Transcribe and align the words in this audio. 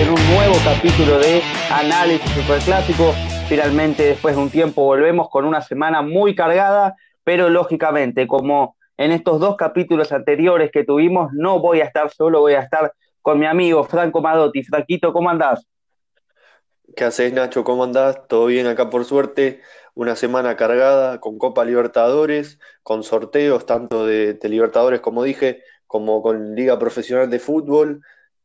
en 0.00 0.08
un 0.08 0.30
nuevo 0.32 0.54
capítulo 0.64 1.18
de 1.18 1.42
Análisis 1.70 2.30
Superclásico. 2.30 3.12
Finalmente, 3.50 4.02
después 4.04 4.34
de 4.34 4.40
un 4.40 4.48
tiempo, 4.48 4.82
volvemos 4.82 5.28
con 5.28 5.44
una 5.44 5.60
semana 5.60 6.00
muy 6.00 6.34
cargada, 6.34 6.96
pero 7.22 7.50
lógicamente, 7.50 8.26
como 8.26 8.76
en 8.96 9.12
estos 9.12 9.40
dos 9.40 9.56
capítulos 9.56 10.10
anteriores 10.12 10.70
que 10.72 10.84
tuvimos, 10.84 11.30
no 11.34 11.60
voy 11.60 11.82
a 11.82 11.84
estar 11.84 12.10
solo, 12.10 12.40
voy 12.40 12.54
a 12.54 12.60
estar 12.60 12.94
con 13.20 13.38
mi 13.38 13.44
amigo 13.44 13.84
Franco 13.84 14.22
Madotti. 14.22 14.62
Franquito, 14.62 15.12
¿cómo 15.12 15.28
andás? 15.28 15.66
¿Qué 16.96 17.04
haces, 17.04 17.34
Nacho? 17.34 17.62
¿Cómo 17.62 17.84
andás? 17.84 18.26
¿Todo 18.26 18.46
bien 18.46 18.68
acá 18.68 18.88
por 18.88 19.04
suerte? 19.04 19.60
Una 19.92 20.16
semana 20.16 20.56
cargada 20.56 21.20
con 21.20 21.36
Copa 21.36 21.66
Libertadores, 21.66 22.58
con 22.82 23.02
sorteos 23.02 23.66
tanto 23.66 24.06
de, 24.06 24.32
de 24.32 24.48
Libertadores, 24.48 25.00
como 25.00 25.24
dije, 25.24 25.62
como 25.86 26.22
con 26.22 26.54
Liga 26.54 26.78
Profesional 26.78 27.28
de 27.28 27.38
Fútbol. 27.38 28.00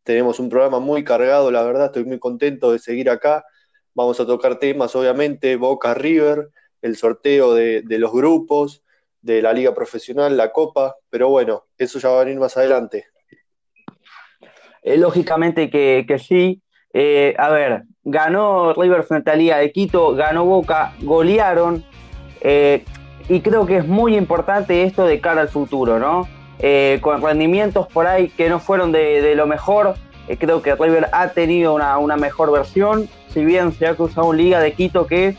Tenemos 0.06 0.40
un 0.40 0.50
programa 0.50 0.80
muy 0.80 1.04
cargado, 1.04 1.50
la 1.50 1.64
verdad, 1.64 1.88
estoy 1.88 2.06
muy 2.06 2.20
contento 2.20 2.72
de 2.72 2.78
seguir 2.78 3.10
acá. 3.10 3.44
Vamos 3.96 4.20
a 4.20 4.26
tocar 4.28 4.60
temas, 4.60 4.96
obviamente, 4.96 5.56
Boca 5.56 5.96
River, 5.96 6.50
el 6.84 6.96
sorteo 6.96 7.56
de, 7.56 7.84
los 7.90 8.12
grupos, 8.14 8.84
de 9.24 9.42
la 9.42 9.52
liga 9.52 9.74
profesional, 9.74 10.38
la 10.38 10.52
copa, 10.52 10.96
pero 11.10 11.30
bueno, 11.30 11.66
eso 11.80 11.98
ya 11.98 12.10
va 12.10 12.22
a 12.22 12.24
venir 12.24 12.40
más 12.40 12.56
adelante. 12.56 13.08
Eh, 14.84 14.98
lógicamente 14.98 15.72
que, 15.72 16.20
sí. 16.20 16.62
Eh, 16.94 17.34
a 17.40 17.50
ver, 17.50 17.86
ganó 18.04 18.74
River 18.74 19.04
frente 19.04 19.32
a 19.32 19.36
Liga 19.36 19.58
de 19.58 19.72
Quito, 19.72 20.14
ganó 20.14 20.46
Boca, 20.46 20.94
golearon, 21.02 21.84
eh, 22.42 22.86
y 23.28 23.42
creo 23.42 23.66
que 23.66 23.78
es 23.78 23.88
muy 23.88 24.16
importante 24.16 24.84
esto 24.84 25.08
de 25.08 25.20
cara 25.20 25.42
al 25.42 25.50
futuro, 25.50 25.98
¿no? 25.98 26.28
Eh, 26.60 27.00
con 27.02 27.22
rendimientos 27.22 27.88
por 27.88 28.08
ahí 28.08 28.30
que 28.30 28.50
no 28.50 28.60
fueron 28.60 28.92
de, 28.92 29.36
lo 29.36 29.46
mejor. 29.46 29.96
Eh, 30.28 30.38
creo 30.38 30.62
que 30.62 30.76
River 30.76 31.10
ha 31.12 31.30
tenido 31.30 31.74
una, 31.74 32.18
mejor 32.18 32.52
versión, 32.52 33.08
si 33.34 33.44
bien 33.44 33.72
se 33.74 33.88
ha 33.88 33.96
cruzado 33.96 34.28
un 34.28 34.38
Liga 34.38 34.60
de 34.60 34.74
Quito 34.74 35.08
que 35.08 35.36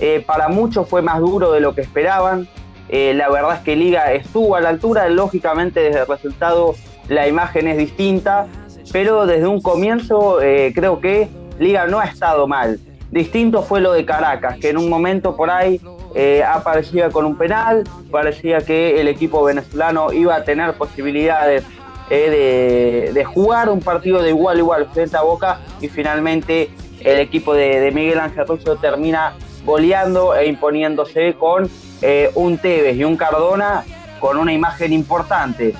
eh, 0.00 0.22
para 0.26 0.48
muchos 0.48 0.88
fue 0.88 1.02
más 1.02 1.20
duro 1.20 1.52
de 1.52 1.60
lo 1.60 1.74
que 1.74 1.82
esperaban. 1.82 2.48
la 2.90 3.28
verdad 3.28 3.56
es 3.56 3.60
que 3.60 3.76
Liga 3.76 4.12
estuvo 4.12 4.56
a 4.56 4.60
la 4.60 4.70
altura, 4.70 5.08
lógicamente 5.08 5.80
desde 5.80 6.00
el 6.00 6.06
resultado 6.06 6.74
la 7.08 7.28
imagen 7.28 7.68
es 7.68 7.76
distinta, 7.76 8.46
pero 8.92 9.26
desde 9.26 9.46
un 9.46 9.60
comienzo 9.60 10.38
creo 10.74 11.00
que 11.00 11.28
Liga 11.58 11.86
no 11.86 12.00
ha 12.00 12.04
estado 12.04 12.46
mal. 12.46 12.80
Distinto 13.10 13.62
fue 13.62 13.80
lo 13.80 13.92
de 13.92 14.04
Caracas, 14.04 14.58
que 14.58 14.70
en 14.70 14.78
un 14.78 14.88
momento 14.88 15.36
por 15.36 15.50
ahí 15.50 15.80
eh, 16.14 16.42
aparecía 16.42 17.10
con 17.10 17.24
un 17.24 17.36
penal, 17.36 17.84
parecía 18.10 18.60
que 18.60 19.00
el 19.00 19.06
equipo 19.06 19.44
venezolano 19.44 20.12
iba 20.12 20.34
a 20.34 20.44
tener 20.44 20.74
posibilidades 20.74 21.64
eh, 22.10 23.10
de, 23.14 23.24
jugar 23.24 23.68
un 23.68 23.80
partido 23.80 24.20
de 24.20 24.30
igual 24.30 24.56
a 24.56 24.60
igual 24.60 24.88
frente 24.92 25.16
a 25.16 25.22
Boca 25.22 25.60
y 25.80 25.88
finalmente 25.88 26.70
el 27.00 27.20
equipo 27.20 27.54
de, 27.54 27.90
Miguel 27.92 28.18
Ángel 28.18 28.46
Russo 28.46 28.76
termina 28.76 29.34
goleando 29.64 30.34
e 30.34 30.46
imponiéndose 30.46 31.34
con 31.34 31.70
eh, 32.02 32.30
un 32.34 32.58
Tevez 32.58 32.96
y 32.96 33.04
un 33.04 33.16
Cardona 33.16 33.84
con 34.18 34.36
una 34.36 34.52
imagen 34.52 34.92
importante 34.92 35.74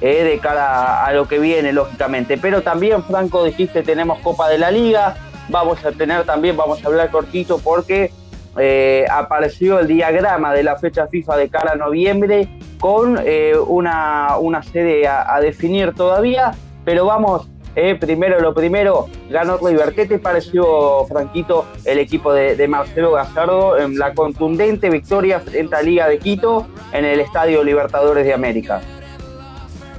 de 0.00 0.38
cara 0.42 1.06
a 1.06 1.12
lo 1.14 1.26
que 1.26 1.38
viene, 1.38 1.72
lógicamente. 1.72 2.36
Pero 2.36 2.60
también, 2.60 3.02
Franco, 3.04 3.42
dijiste, 3.42 3.82
tenemos 3.82 4.18
Copa 4.18 4.50
de 4.50 4.58
la 4.58 4.70
Liga, 4.70 5.16
vamos 5.48 5.82
a 5.84 5.92
tener 5.92 6.24
también, 6.24 6.58
vamos 6.58 6.84
a 6.84 6.88
hablar 6.88 7.10
cortito 7.10 7.58
porque 7.58 8.12
eh, 8.58 9.04
apareció 9.10 9.80
el 9.80 9.88
diagrama 9.88 10.52
de 10.52 10.62
la 10.62 10.76
fecha 10.76 11.06
FIFA 11.06 11.36
de 11.36 11.48
cara 11.48 11.72
a 11.72 11.76
noviembre 11.76 12.48
con 12.78 13.18
eh, 13.24 13.54
una, 13.56 14.36
una, 14.38 14.62
sede 14.62 15.08
a, 15.08 15.40
definir 15.40 15.94
todavía, 15.94 16.52
pero 16.84 17.06
vamos, 17.06 17.48
eh, 17.76 17.96
primero 17.96 18.40
lo 18.40 18.54
primero, 18.54 19.08
ganó 19.30 19.56
River. 19.56 19.94
¿Qué 19.94 20.06
te 20.06 20.18
pareció, 20.18 21.04
Franquito, 21.06 21.66
el 21.84 21.98
equipo 21.98 22.32
de, 22.32 22.68
Marcelo 22.68 23.12
Gallardo 23.12 23.78
en 23.78 23.98
la 23.98 24.14
contundente 24.14 24.90
victoria 24.90 25.40
frente 25.40 25.74
a 25.74 25.82
Liga 25.82 26.08
de 26.08 26.18
Quito 26.18 26.66
en 26.92 27.04
el 27.04 27.20
Estadio 27.20 27.64
Libertadores 27.64 28.24
de 28.24 28.34
América? 28.34 28.80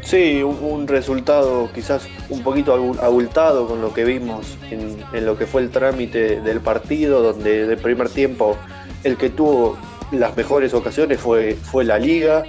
Sí, 0.06 0.44
un, 0.44 0.88
resultado 0.88 1.68
quizás 1.74 2.08
un 2.30 2.44
poquito 2.44 2.76
abultado 3.02 3.68
con 3.68 3.82
lo 3.82 3.92
que 3.92 4.06
vimos 4.06 4.56
en, 4.70 5.26
lo 5.26 5.36
que 5.36 5.48
fue 5.48 5.64
el 5.64 5.72
trámite 5.72 6.42
del 6.42 6.62
partido, 6.62 7.24
donde 7.24 7.66
de 7.66 7.76
primer 7.76 8.10
tiempo 8.10 8.56
el 9.04 9.18
que 9.18 9.32
tuvo 9.32 9.80
las 10.12 10.38
mejores 10.38 10.76
ocasiones 10.76 11.20
fue, 11.20 11.56
fue 11.56 11.86
la 11.86 11.98
liga, 11.98 12.44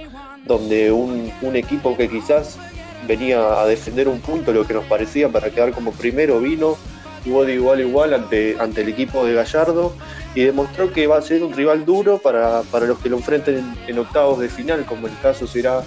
donde 0.45 0.91
un, 0.91 1.31
equipo 1.55 1.97
que 1.97 2.07
quizás 2.07 2.59
venía 3.07 3.59
a 3.59 3.65
defender 3.65 4.07
un 4.07 4.19
punto, 4.19 4.53
lo 4.53 4.67
que 4.67 4.75
nos 4.75 4.85
parecía 4.85 5.29
para 5.29 5.49
quedar 5.49 5.71
como 5.71 5.93
primero, 5.93 6.39
vino, 6.39 6.77
jugó 7.25 7.43
de 7.43 7.55
igual 7.55 7.79
a 7.79 7.81
igual 7.81 8.13
ante, 8.13 8.55
ante 8.59 8.81
el 8.81 8.89
equipo 8.89 9.25
de 9.25 9.33
Gallardo 9.33 9.95
y 10.35 10.43
demostró 10.43 10.93
que 10.93 11.07
va 11.07 11.17
a 11.17 11.21
ser 11.23 11.43
un 11.43 11.53
rival 11.53 11.85
duro 11.85 12.19
para, 12.19 12.61
los 12.85 12.99
que 12.99 13.09
lo 13.09 13.17
enfrenten 13.17 13.75
en 13.87 13.97
octavos 13.97 14.37
de 14.39 14.47
final, 14.47 14.85
como 14.85 15.07
el 15.07 15.13
caso 15.23 15.47
será 15.47 15.81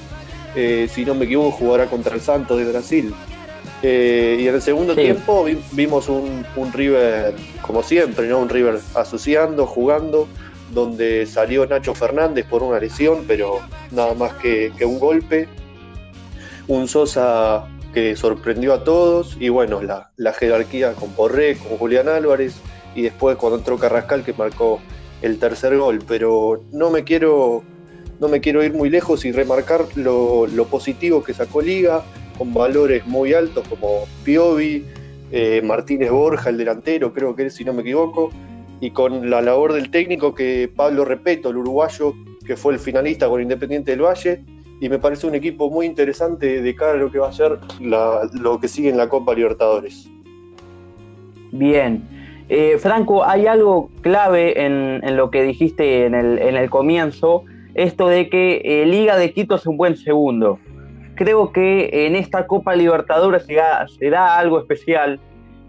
eh, 0.55 0.89
si 0.91 1.05
no 1.05 1.15
me 1.15 1.25
equivoco, 1.25 1.53
jugará 1.53 1.87
contra 1.87 2.15
el 2.15 2.21
Santos 2.21 2.59
de 2.59 2.65
Brasil. 2.65 3.15
Eh, 3.83 4.39
y 4.41 4.49
en 4.49 4.55
el 4.55 4.63
segundo 4.63 4.95
tiempo 4.95 5.47
vimos 5.73 6.09
un, 6.09 6.45
River, 6.73 7.35
como 7.63 7.83
siempre, 7.83 8.29
¿no? 8.29 8.39
un 8.39 8.49
River 8.49 8.79
asociando, 8.95 9.67
jugando, 9.67 10.29
donde 10.73 11.27
salió 11.27 11.67
Nacho 11.67 11.95
Fernández 11.95 12.45
por 12.47 12.63
una 12.63 12.79
lesión, 12.79 13.25
pero 13.27 13.61
nada 13.91 14.15
más 14.15 14.35
que, 14.35 14.73
un 14.85 14.99
golpe. 14.99 15.49
Un 16.69 16.87
Sosa 16.87 17.67
que 17.95 18.15
sorprendió 18.15 18.75
a 18.75 18.85
todos, 18.85 19.37
y 19.41 19.49
bueno, 19.49 19.83
la, 19.83 20.11
la 20.17 20.33
jerarquía 20.33 20.93
con 20.93 21.11
Porré, 21.11 21.57
con 21.57 21.79
Julián 21.79 22.09
Álvarez, 22.09 22.55
y 22.95 23.03
después 23.03 23.37
cuando 23.37 23.59
entró 23.59 23.79
Carrascal 23.79 24.23
que 24.23 24.33
marcó 24.35 24.81
el 25.23 25.39
tercer 25.39 25.77
gol. 25.77 26.01
Pero 26.07 26.63
no 26.71 26.91
me 26.91 27.03
quiero 27.03 27.65
no 28.21 28.29
me 28.29 28.41
quiero 28.41 28.63
ir 28.63 28.75
muy 28.75 28.91
lejos 28.91 29.25
y 29.25 29.33
remarcar 29.33 29.87
lo, 29.97 30.47
positivo 30.71 31.25
que 31.25 31.33
sacó 31.33 31.63
Liga, 31.63 32.05
con 32.37 32.53
valores 32.53 33.07
muy 33.07 33.33
altos 33.33 33.67
como 33.67 34.05
Piovi, 34.25 34.85
eh, 35.33 35.63
Martínez 35.65 36.11
Borja, 36.11 36.51
el 36.51 36.59
delantero, 36.59 37.13
creo 37.13 37.35
que 37.35 37.47
es, 37.47 37.55
si 37.55 37.65
no 37.65 37.73
me 37.73 37.81
equivoco, 37.81 38.31
y 38.81 38.91
con 38.91 39.31
la 39.31 39.41
labor 39.41 39.73
del 39.73 39.91
técnico 39.91 40.35
que 40.35 40.71
Pablo 40.75 41.05
Repeto, 41.05 41.51
el 41.51 41.57
uruguayo, 41.57 42.15
que 42.47 42.57
fue 42.57 42.75
el 42.75 42.79
finalista 42.79 43.29
con 43.29 43.41
Independiente 43.41 43.93
del 43.93 44.03
Valle, 44.03 44.45
y 44.81 44.89
me 44.89 44.99
parece 44.99 45.27
un 45.27 45.35
equipo 45.35 45.71
muy 45.71 45.87
interesante 45.87 46.63
de 46.63 46.75
cara 46.75 46.93
a 46.93 46.97
lo 46.97 47.11
que 47.11 47.19
va 47.19 47.29
a 47.29 47.33
ser 47.33 47.59
lo 47.81 48.61
que 48.61 48.69
sigue 48.69 48.91
en 48.91 48.97
la 48.97 49.09
Copa 49.09 49.35
Libertadores. 49.35 50.09
Bien. 51.53 52.03
Eh, 52.49 52.79
Franco, 52.79 53.25
hay 53.25 53.47
algo 53.47 53.91
clave 54.01 54.65
en, 54.65 55.17
lo 55.17 55.31
que 55.31 55.43
dijiste 55.43 56.07
en 56.07 56.15
el, 56.15 56.39
en 56.39 56.57
el 56.57 56.69
comienzo, 56.69 57.45
esto 57.83 58.09
de 58.09 58.29
que 58.29 58.61
eh, 58.65 58.87
Liga 58.87 59.17
de 59.17 59.33
Quito 59.33 59.55
es 59.55 59.67
un 59.67 59.77
buen 59.77 59.97
segundo. 59.97 60.59
Creo 61.15 61.51
que 61.51 62.07
en 62.07 62.15
esta 62.15 62.47
Copa 62.47 62.75
Libertadores 62.77 63.45
se 63.47 64.11
da, 64.11 64.39
algo 64.39 64.59
especial 64.59 65.19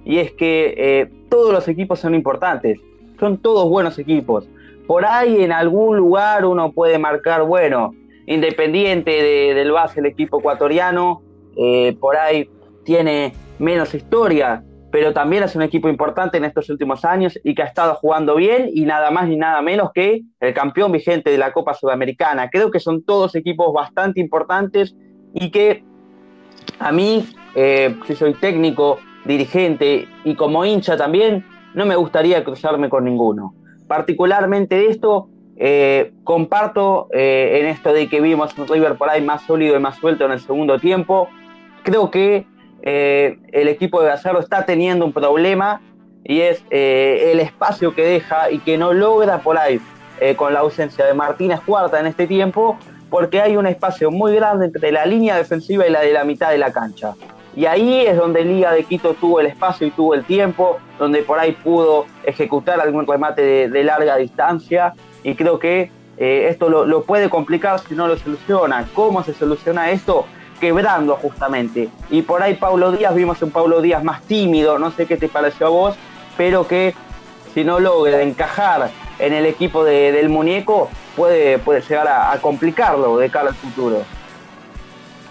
y 0.04 0.18
es 0.18 0.32
que 0.34 0.74
eh, 0.78 1.10
todos 1.30 1.54
los 1.54 1.68
equipos 1.68 2.00
son 2.00 2.14
importantes, 2.14 2.80
son 3.20 3.38
todos 3.38 3.70
buenos 3.70 3.98
equipos. 3.98 4.50
Por 4.88 5.06
ahí 5.06 5.42
en 5.42 5.54
algún 5.54 5.98
lugar 5.98 6.46
uno 6.46 6.72
puede 6.74 6.98
marcar, 6.98 7.44
bueno, 7.44 7.94
independiente 8.26 9.12
del 9.54 9.72
base 9.72 10.02
el 10.02 10.06
equipo 10.08 10.40
ecuatoriano, 10.40 11.22
eh, 11.56 11.96
por 12.00 12.18
ahí 12.18 12.50
tiene 12.84 13.34
menos 13.58 13.94
historia, 13.94 14.64
pero 14.92 15.14
también 15.14 15.44
es 15.44 15.56
un 15.56 15.62
equipo 15.62 15.88
importante 15.90 16.38
en 16.38 16.46
estos 16.46 16.70
últimos 16.70 17.06
años 17.06 17.40
y 17.44 17.56
que 17.56 17.64
ha 17.64 17.66
estado 17.66 17.96
jugando 17.96 18.36
bien 18.36 18.70
y 18.74 18.86
nada 18.86 19.10
más 19.10 19.28
ni 19.28 19.38
nada 19.38 19.62
menos 19.62 19.92
que 19.94 20.24
el 20.40 20.54
campeón 20.54 20.92
vigente 20.92 21.32
de 21.32 21.38
la 21.38 21.54
Copa 21.54 21.74
Sudamericana. 21.74 22.50
Creo 22.50 22.72
que 22.72 22.80
son 22.80 23.04
todos 23.04 23.36
equipos 23.36 23.74
bastante 23.74 24.20
importantes 24.20 24.96
y 25.34 25.50
que 25.50 25.84
a 26.80 26.92
mí, 26.92 27.26
eh, 27.56 27.96
si 28.06 28.16
soy 28.16 28.34
técnico, 28.34 29.00
dirigente 29.26 30.08
y 30.24 30.36
como 30.36 30.66
hincha 30.66 30.98
también, 30.98 31.46
no 31.74 31.86
me 31.86 31.96
gustaría 31.96 32.44
cruzarme 32.44 32.90
con 32.90 33.06
ninguno. 33.06 33.54
Particularmente 33.88 34.88
esto, 34.90 35.30
eh, 35.56 36.12
comparto 36.24 37.08
eh, 37.14 37.60
en 37.62 37.68
esto 37.68 37.94
de 37.94 38.10
que 38.10 38.20
vimos 38.20 38.58
un 38.58 38.68
River 38.68 38.96
por 38.96 39.10
ahí 39.10 39.22
más 39.22 39.44
sólido 39.44 39.76
y 39.76 39.80
más 39.80 39.98
suelto 39.98 40.26
en 40.26 40.32
el 40.32 40.40
segundo 40.40 40.80
tiempo. 40.80 41.30
Creo 41.84 42.12
que 42.12 42.46
eh, 42.84 43.38
el 43.52 43.68
equipo 43.68 44.02
de 44.02 44.10
Gallardo 44.10 44.40
está 44.40 44.66
teniendo 44.66 45.06
un 45.06 45.14
problema 45.14 45.82
y 46.24 46.42
es 46.42 46.64
eh, 46.72 47.32
el 47.32 47.40
espacio 47.40 47.94
que 47.94 48.04
deja 48.04 48.50
y 48.52 48.60
que 48.60 48.78
no 48.78 48.94
logra 48.94 49.40
por 49.40 49.58
ahí 49.58 49.80
eh, 50.20 50.36
con 50.36 50.54
la 50.54 50.62
ausencia 50.62 51.06
de 51.06 51.14
Martínez 51.14 51.60
Cuarta 51.66 52.00
en 52.00 52.08
este 52.08 52.28
tiempo, 52.28 52.78
porque 53.10 53.42
hay 53.42 53.58
un 53.58 53.68
espacio 53.68 54.12
muy 54.12 54.36
grande 54.36 54.68
entre 54.68 54.92
la 54.92 55.06
línea 55.06 55.36
defensiva 55.36 55.88
y 55.88 55.92
la 55.92 56.02
de 56.02 56.14
la 56.14 56.24
mitad 56.24 56.50
de 56.50 56.58
la 56.58 56.72
cancha. 56.72 57.14
Y 57.56 57.66
ahí 57.66 58.06
es 58.06 58.16
donde 58.16 58.46
Liga 58.46 58.72
de 58.72 58.86
Quito 58.86 59.14
tuvo 59.14 59.42
el 59.42 59.48
espacio 59.48 59.86
y 59.86 59.92
tuvo 59.92 60.14
el 60.14 60.24
tiempo, 60.24 60.80
donde 60.98 61.22
por 61.22 61.38
ahí 61.38 61.52
pudo 61.52 62.06
ejecutar 62.24 62.80
algún 62.80 63.06
remate 63.06 63.68
de, 63.68 63.84
larga 63.84 64.16
distancia. 64.16 64.94
Y 65.22 65.36
creo 65.36 65.60
que 65.60 65.92
esto 66.18 66.70
lo, 66.70 66.86
lo 66.86 67.04
puede 67.04 67.30
complicar 67.30 67.80
si 67.80 67.94
no 67.94 68.08
lo 68.08 68.16
soluciona. 68.16 68.88
¿Cómo 68.94 69.22
se 69.24 69.34
soluciona 69.34 69.92
esto? 69.92 70.26
Quebrando 70.62 71.18
justamente. 71.18 71.90
Y 72.10 72.22
por 72.22 72.42
ahí 72.42 72.54
Paulo 72.54 72.94
Díaz, 72.94 73.14
vimos 73.14 73.42
un 73.42 73.52
Paulo 73.52 73.82
Díaz 73.82 74.04
más 74.04 74.22
tímido, 74.22 74.80
no 74.80 74.92
sé 74.92 75.08
qué 75.08 75.18
te 75.18 75.28
pareció 75.28 75.68
a 75.68 75.70
vos, 75.70 75.96
pero 76.38 76.66
que 76.66 76.94
si 77.54 77.66
no 77.66 77.82
logra 77.82 78.22
encajar 78.22 78.92
en 79.20 79.34
el 79.34 79.46
equipo 79.46 79.84
del 79.84 80.30
muñeco, 80.30 80.90
puede, 81.18 81.58
puede 81.58 81.82
llegar 81.82 82.08
a, 82.08 82.38
complicarlo 82.40 83.18
de 83.18 83.30
cara 83.30 83.50
al 83.50 83.56
futuro. 83.56 84.04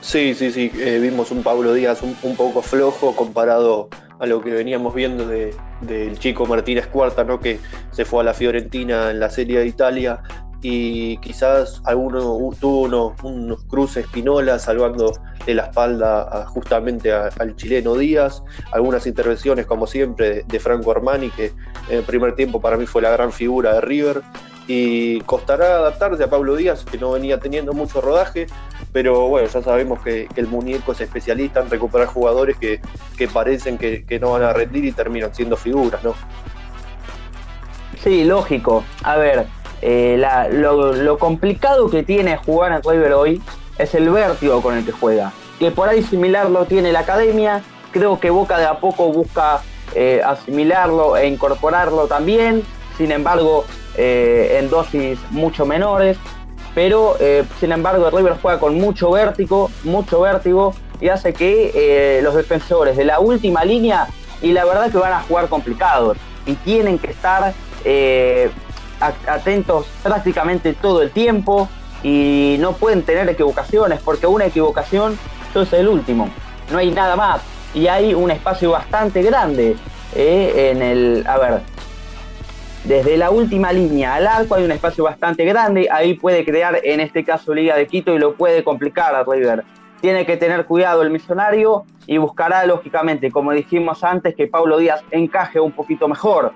Sí, 0.00 0.35
sí, 0.35 0.50
sí, 0.50 0.71
eh, 0.77 0.99
vimos 1.00 1.31
un 1.31 1.43
Pablo 1.43 1.73
Díaz 1.73 2.03
un, 2.03 2.37
poco 2.37 2.61
flojo 2.61 3.15
comparado 3.15 3.88
a 4.19 4.27
lo 4.27 4.41
que 4.43 4.50
veníamos 4.50 4.94
viendo 4.94 5.27
del 5.27 6.19
chico 6.19 6.44
Martínez 6.44 6.87
Cuarta, 6.88 7.25
¿no? 7.25 7.41
que 7.41 7.59
se 7.93 8.05
fue 8.05 8.21
a 8.21 8.25
la 8.25 8.35
Fiorentina 8.35 9.11
en 9.11 9.21
la 9.21 9.31
Serie 9.31 9.61
de 9.61 9.67
Italia 9.67 10.23
y 10.62 11.17
quizás 11.19 11.81
alguno 11.85 12.39
tuvo 12.61 13.15
unos, 13.23 13.65
cruces 13.65 14.07
Pinola 14.09 14.59
salvando 14.59 15.12
de 15.47 15.55
la 15.55 15.65
espalda 15.65 16.45
justamente 16.49 17.12
al 17.12 17.57
chileno 17.57 17.95
Díaz, 17.95 18.43
algunas 18.73 19.07
intervenciones 19.07 19.67
como 19.67 19.87
siempre 19.87 20.45
de, 20.47 20.61
Franco 20.61 20.91
Armani 20.91 21.31
que 21.31 21.53
en 21.89 21.99
el 21.99 22.05
primer 22.05 22.35
tiempo 22.35 22.61
para 22.61 22.77
mí 22.77 22.87
fue 22.87 23.01
la 23.01 23.11
gran 23.11 23.33
figura 23.33 23.75
de 23.75 23.81
River 23.81 24.23
y 24.67 25.21
costará 25.23 25.77
adaptarse 25.77 26.25
a 26.25 26.31
Pablo 26.31 26.57
Díaz 26.57 26.85
que 26.85 26.99
no 26.99 27.13
venía 27.13 27.39
teniendo 27.41 27.73
mucho 27.73 28.01
rodaje 28.01 28.47
pero 28.93 29.29
bueno, 29.29 29.49
ya 29.49 29.63
sabemos 29.63 30.03
que, 30.03 30.29
el 30.37 30.47
muñeco 30.47 30.93
es 30.93 31.01
especialista 31.01 31.61
en 31.61 31.71
recuperar 31.71 32.09
jugadores 32.09 32.56
que, 32.59 32.81
parecen 33.33 33.79
que, 33.79 34.05
que 34.05 34.19
no 34.19 34.33
van 34.33 34.43
a 34.43 34.53
rendir 34.53 34.85
y 34.85 34.93
terminan 34.93 35.35
siendo 35.35 35.56
figuras, 35.56 36.03
¿no? 36.03 36.15
Sí, 38.03 38.25
lógico. 38.25 38.83
A 39.03 39.17
ver, 39.17 39.47
eh, 39.82 40.23
lo, 40.50 41.19
complicado 41.19 41.91
que 41.91 42.03
tiene 42.03 42.37
jugar 42.37 42.73
a 42.73 42.81
River 42.81 43.12
hoy 43.15 43.43
es 43.79 43.94
el 43.94 44.11
vértigo 44.11 44.62
con 44.62 44.77
el 44.77 44.85
que 44.85 44.93
juega. 44.93 45.32
Que 45.59 45.71
por 45.71 45.88
ahí 45.88 46.03
similar 46.03 46.50
lo 46.50 46.67
tiene 46.67 46.93
la 46.93 47.00
academia. 47.00 47.62
Creo 47.93 48.21
que 48.21 48.31
Boca 48.31 48.59
de 48.59 48.67
a 48.67 48.79
poco 48.79 49.12
busca 49.12 49.62
eh, 49.94 50.23
asimilarlo 50.25 51.17
e 51.17 51.27
incorporarlo 51.27 52.06
también. 52.06 52.62
Sin 52.97 53.12
embargo, 53.12 53.65
eh, 53.97 54.59
en 54.61 54.71
dosis 54.71 55.19
mucho 55.31 55.65
menores. 55.65 56.19
Pero, 56.73 57.17
sin 57.59 57.73
embargo, 57.73 58.09
River 58.11 58.37
juega 58.41 58.61
con 58.61 58.77
mucho 58.77 59.11
vértigo, 59.11 59.73
mucho 59.82 60.21
vértigo 60.21 60.73
y 61.00 61.09
hace 61.09 61.32
que 61.32 62.21
los 62.23 62.37
defensores 62.37 62.97
de 62.97 63.05
la 63.05 63.19
última 63.19 63.65
línea, 63.65 64.06
y 64.41 64.53
la 64.53 64.65
verdad 64.65 64.88
que 64.88 64.99
van 64.99 65.12
a 65.12 65.21
jugar 65.23 65.49
complicados 65.49 66.17
y 66.47 66.55
tienen 66.55 67.00
que 67.00 67.11
estar 67.11 67.55
atentos 69.00 69.87
prácticamente 70.02 70.75
todo 70.75 71.02
el 71.02 71.11
tiempo 71.11 71.69
y 72.02 72.56
no 72.61 72.73
pueden 72.73 73.02
tener 73.02 73.29
equivocaciones 73.29 74.00
porque 74.00 74.26
una 74.26 74.47
equivocación 74.47 75.19
es 75.55 75.73
el 75.73 75.88
último, 75.88 76.29
no 76.70 76.79
hay 76.79 76.93
nada 76.93 77.17
más 77.17 77.43
y 77.75 77.88
hay 77.88 78.14
un 78.14 78.31
espacio 78.31 78.70
bastante 78.70 79.23
grande 79.23 79.76
eh, 80.14 80.70
en 80.70 80.82
el, 80.82 81.25
a 81.26 81.38
ver, 81.38 81.61
desde 82.85 83.17
la 83.17 83.31
última 83.31 83.73
línea 83.73 84.14
al 84.14 84.26
arco 84.26 84.55
hay 84.55 84.64
un 84.64 84.73
espacio 84.73 85.05
bastante 85.05 85.44
grande, 85.44 85.88
ahí 85.91 86.14
puede 86.14 86.44
crear 86.44 86.81
en 86.82 87.00
este 87.00 87.25
caso 87.25 87.53
Liga 87.53 87.76
de 87.76 87.87
Quito 87.87 88.14
y 88.14 88.19
lo 88.19 88.35
puede 88.35 88.64
complicar 88.64 89.14
a 89.14 89.25
River. 89.25 89.64
Tiene 90.00 90.25
que 90.25 90.38
tener 90.38 90.64
cuidado 90.64 91.03
el 91.03 91.11
misionario 91.11 91.85
y 92.06 92.17
buscará 92.17 92.64
lógicamente, 92.64 93.31
como 93.31 93.53
dijimos 93.53 94.03
antes, 94.03 94.35
que 94.35 94.46
Pablo 94.46 94.79
Díaz 94.79 95.03
encaje 95.11 95.61
un 95.61 95.73
poquito 95.73 96.08
mejor 96.08 96.53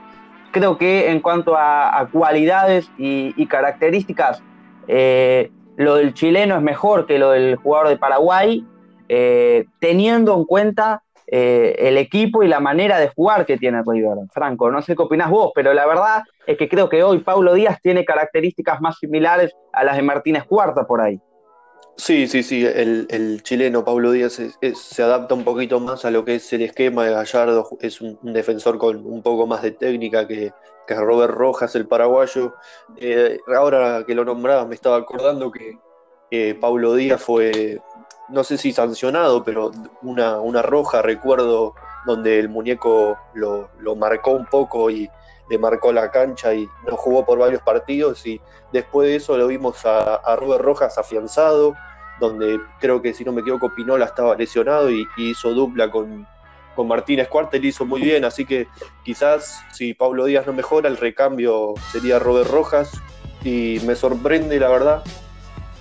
creo 0.54 0.78
que 0.78 1.10
en 1.10 1.20
cuanto 1.20 1.56
a, 1.58 2.08
cualidades 2.10 2.90
y, 2.96 3.46
características, 3.46 4.42
eh, 4.86 5.50
lo 5.76 5.96
del 5.96 6.14
chileno 6.14 6.54
es 6.56 6.62
mejor 6.62 7.06
que 7.06 7.18
lo 7.18 7.32
del 7.32 7.56
jugador 7.56 7.88
de 7.88 7.98
Paraguay, 7.98 8.64
eh, 9.08 9.66
teniendo 9.80 10.34
en 10.36 10.44
cuenta 10.44 11.02
eh, 11.26 11.74
el 11.78 11.98
equipo 11.98 12.42
y 12.42 12.48
la 12.48 12.60
manera 12.60 12.98
de 12.98 13.08
jugar 13.08 13.44
que 13.44 13.58
tiene 13.58 13.82
River. 13.84 14.28
Franco, 14.32 14.70
no 14.70 14.80
sé 14.80 14.94
qué 14.94 15.02
opinás 15.02 15.30
vos, 15.30 15.50
pero 15.54 15.74
la 15.74 15.86
verdad 15.86 16.22
es 16.46 16.56
que 16.56 16.68
creo 16.68 16.88
que 16.88 17.02
hoy 17.02 17.18
Paulo 17.18 17.52
Díaz 17.54 17.80
tiene 17.82 18.04
características 18.04 18.80
más 18.80 18.98
similares 18.98 19.52
a 19.72 19.82
las 19.82 19.96
de 19.96 20.02
Martínez 20.02 20.44
Cuarta 20.44 20.86
por 20.86 21.00
ahí. 21.00 21.20
Sí, 21.96 22.26
sí, 22.26 22.42
sí, 22.42 22.66
el, 22.66 23.42
chileno 23.44 23.84
Pablo 23.84 24.10
Díaz 24.10 24.40
se 24.74 25.02
adapta 25.02 25.34
un 25.34 25.44
poquito 25.44 25.78
más 25.78 26.04
a 26.04 26.10
lo 26.10 26.24
que 26.24 26.36
es 26.36 26.52
el 26.52 26.62
esquema 26.62 27.04
de 27.04 27.12
Gallardo, 27.12 27.68
es 27.80 28.00
un, 28.00 28.18
defensor 28.22 28.78
con 28.78 29.06
un 29.06 29.22
poco 29.22 29.46
más 29.46 29.62
de 29.62 29.70
técnica 29.70 30.26
que, 30.26 30.52
que 30.86 30.94
Robert 30.94 31.32
Rojas, 31.32 31.74
el 31.76 31.86
paraguayo. 31.86 32.54
Eh, 32.96 33.38
ahora 33.56 34.04
que 34.06 34.14
lo 34.14 34.24
nombraba 34.24 34.66
me 34.66 34.74
estaba 34.74 34.96
acordando 34.96 35.52
que 35.52 35.78
Pablo 36.60 36.94
Díaz 36.94 37.22
fue, 37.22 37.80
no 38.28 38.42
sé 38.42 38.58
si 38.58 38.72
sancionado, 38.72 39.44
pero 39.44 39.70
una, 40.02 40.40
una 40.40 40.62
roja, 40.62 41.00
recuerdo, 41.00 41.74
donde 42.06 42.38
el 42.38 42.48
muñeco 42.48 43.16
lo, 43.34 43.70
lo 43.78 43.96
marcó 43.96 44.32
un 44.32 44.46
poco 44.46 44.90
y 44.90 45.08
le 45.48 45.58
marcó 45.58 45.92
la 45.92 46.10
cancha 46.10 46.54
y 46.54 46.68
no 46.86 46.96
jugó 46.96 47.24
por 47.24 47.38
varios 47.38 47.62
partidos 47.62 48.26
y 48.26 48.40
después 48.72 49.08
de 49.08 49.16
eso 49.16 49.36
lo 49.36 49.46
vimos 49.46 49.84
a, 49.84 50.16
a 50.16 50.36
Rojas 50.36 50.98
afianzado, 50.98 51.74
donde 52.20 52.60
creo 52.80 53.02
que 53.02 53.12
si 53.12 53.24
no 53.24 53.32
me 53.32 53.42
equivoco 53.42 53.74
Pinola 53.74 54.06
estaba 54.06 54.34
lesionado 54.36 54.90
y, 54.90 55.06
hizo 55.16 55.52
dupla 55.52 55.90
con, 55.90 56.26
con 56.74 56.88
Martínez 56.88 57.28
Cuarta, 57.28 57.56
él 57.56 57.64
hizo 57.66 57.84
muy 57.84 58.02
bien, 58.02 58.24
así 58.24 58.44
que 58.44 58.68
quizás 59.04 59.62
si 59.72 59.94
Pablo 59.94 60.24
Díaz 60.24 60.46
no 60.46 60.52
mejora, 60.52 60.88
el 60.88 60.96
recambio 60.96 61.74
sería 61.92 62.18
Robert 62.18 62.50
Rojas 62.50 62.92
y 63.42 63.80
me 63.84 63.94
sorprende 63.94 64.58
la 64.58 64.68
verdad 64.68 65.04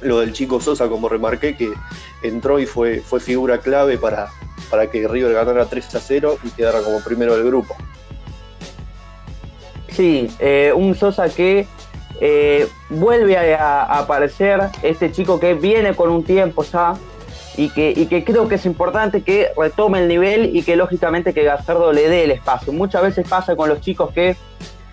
lo 0.03 0.19
del 0.19 0.33
chico 0.33 0.59
Sosa, 0.59 0.89
como 0.89 1.09
remarqué, 1.09 1.55
que 1.55 1.71
entró 2.21 2.59
y 2.59 2.65
fue, 2.65 2.99
fue 2.99 3.19
figura 3.19 3.59
clave 3.59 3.97
para, 3.97 4.29
para 4.69 4.89
que 4.89 5.07
River 5.07 5.33
ganara 5.33 5.65
3 5.65 5.95
a 5.95 5.99
0 5.99 6.37
y 6.43 6.49
quedara 6.49 6.81
como 6.81 7.01
primero 7.01 7.35
del 7.35 7.45
grupo. 7.45 7.75
Sí, 9.95 10.29
eh, 10.39 10.73
un 10.75 10.95
Sosa 10.95 11.29
que 11.29 11.67
eh, 12.19 12.67
vuelve 12.89 13.37
a, 13.55 13.83
aparecer, 13.83 14.61
este 14.81 15.11
chico 15.11 15.39
que 15.39 15.53
viene 15.53 15.95
con 15.95 16.09
un 16.09 16.23
tiempo 16.23 16.63
ya 16.63 16.93
y 17.57 17.69
que, 17.69 17.93
y 17.95 18.07
que 18.07 18.23
creo 18.23 18.47
que 18.47 18.55
es 18.55 18.65
importante 18.65 19.21
que 19.21 19.49
retome 19.55 19.99
el 19.99 20.07
nivel 20.07 20.55
y 20.55 20.63
que 20.63 20.75
lógicamente 20.75 21.33
que 21.33 21.43
Gazardo 21.43 21.91
le 21.93 22.09
dé 22.09 22.23
el 22.23 22.31
espacio. 22.31 22.73
Muchas 22.73 23.03
veces 23.03 23.27
pasa 23.27 23.55
con 23.55 23.69
los 23.69 23.81
chicos 23.81 24.11
que, 24.13 24.35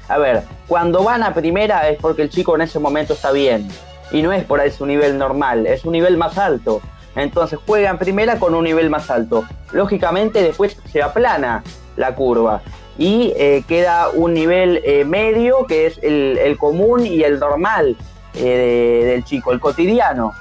a 0.08 0.19
ver, 0.19 0.43
cuando 0.69 1.02
van 1.02 1.23
a 1.23 1.32
primera 1.32 1.88
es 1.88 1.99
porque 1.99 2.23
el 2.23 2.30
chico 2.30 2.54
en 2.54 2.62
ese 2.62 2.78
momento 2.78 3.14
está 3.14 3.33
bien 3.33 3.69
y 4.12 4.21
no 4.21 4.33
es 4.33 4.45
por 4.45 4.61
ahí 4.61 4.71
su 4.71 4.85
nivel 4.85 5.16
normal, 5.16 5.66
es 5.66 5.85
un 5.85 5.92
nivel 5.92 6.19
más 6.19 6.37
alto. 6.37 6.83
Entonces 7.16 7.59
juega 7.66 7.90
en 7.90 7.99
primera 7.99 8.38
con 8.38 8.54
un 8.54 8.64
nivel 8.64 8.90
más 8.90 9.11
alto. 9.11 9.45
Lógicamente 9.73 10.42
después 10.42 10.76
se 10.92 11.02
aplana 11.02 11.64
la 11.97 12.14
curva 12.14 12.62
y 13.00 13.33
eh, 13.35 13.64
queda 13.66 14.11
un 14.11 14.35
nivel 14.35 14.83
eh, 14.85 15.07
medio 15.07 15.64
que 15.66 15.87
es 15.87 15.99
el, 16.02 16.59
común 16.59 17.07
y 17.07 17.23
el 17.23 17.40
normal 17.40 17.97
eh, 18.35 19.02
del 19.07 19.25
chico, 19.25 19.52
el 19.52 19.59
cotidiano. 19.59 20.35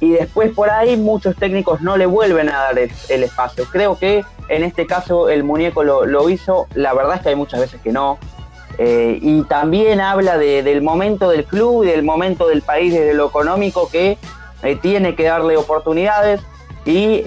Y 0.00 0.10
después 0.10 0.52
por 0.52 0.68
ahí 0.68 0.96
muchos 0.96 1.36
técnicos 1.36 1.80
no 1.80 1.96
le 1.96 2.06
vuelven 2.06 2.48
a 2.48 2.58
dar 2.58 2.78
el, 2.80 3.22
espacio. 3.22 3.66
Creo 3.70 3.96
que 3.96 4.24
en 4.48 4.64
este 4.64 4.84
caso 4.88 5.28
el 5.28 5.44
muñeco 5.44 5.84
lo, 5.84 6.28
hizo, 6.28 6.66
la 6.74 6.92
verdad 6.92 7.16
es 7.16 7.22
que 7.22 7.28
hay 7.28 7.36
muchas 7.36 7.60
veces 7.60 7.80
que 7.80 7.92
no. 7.92 8.18
y 8.76 9.42
también 9.44 10.00
habla 10.00 10.36
del 10.38 10.82
momento 10.82 11.30
del 11.30 11.44
club 11.44 11.84
y 11.84 11.86
del 11.86 12.02
momento 12.02 12.48
del 12.48 12.62
país 12.62 12.92
desde 12.92 13.14
lo 13.14 13.28
económico 13.28 13.88
que 13.88 14.18
tiene 14.82 15.14
que 15.14 15.22
darle 15.22 15.56
oportunidades 15.56 16.40
y 16.84 17.22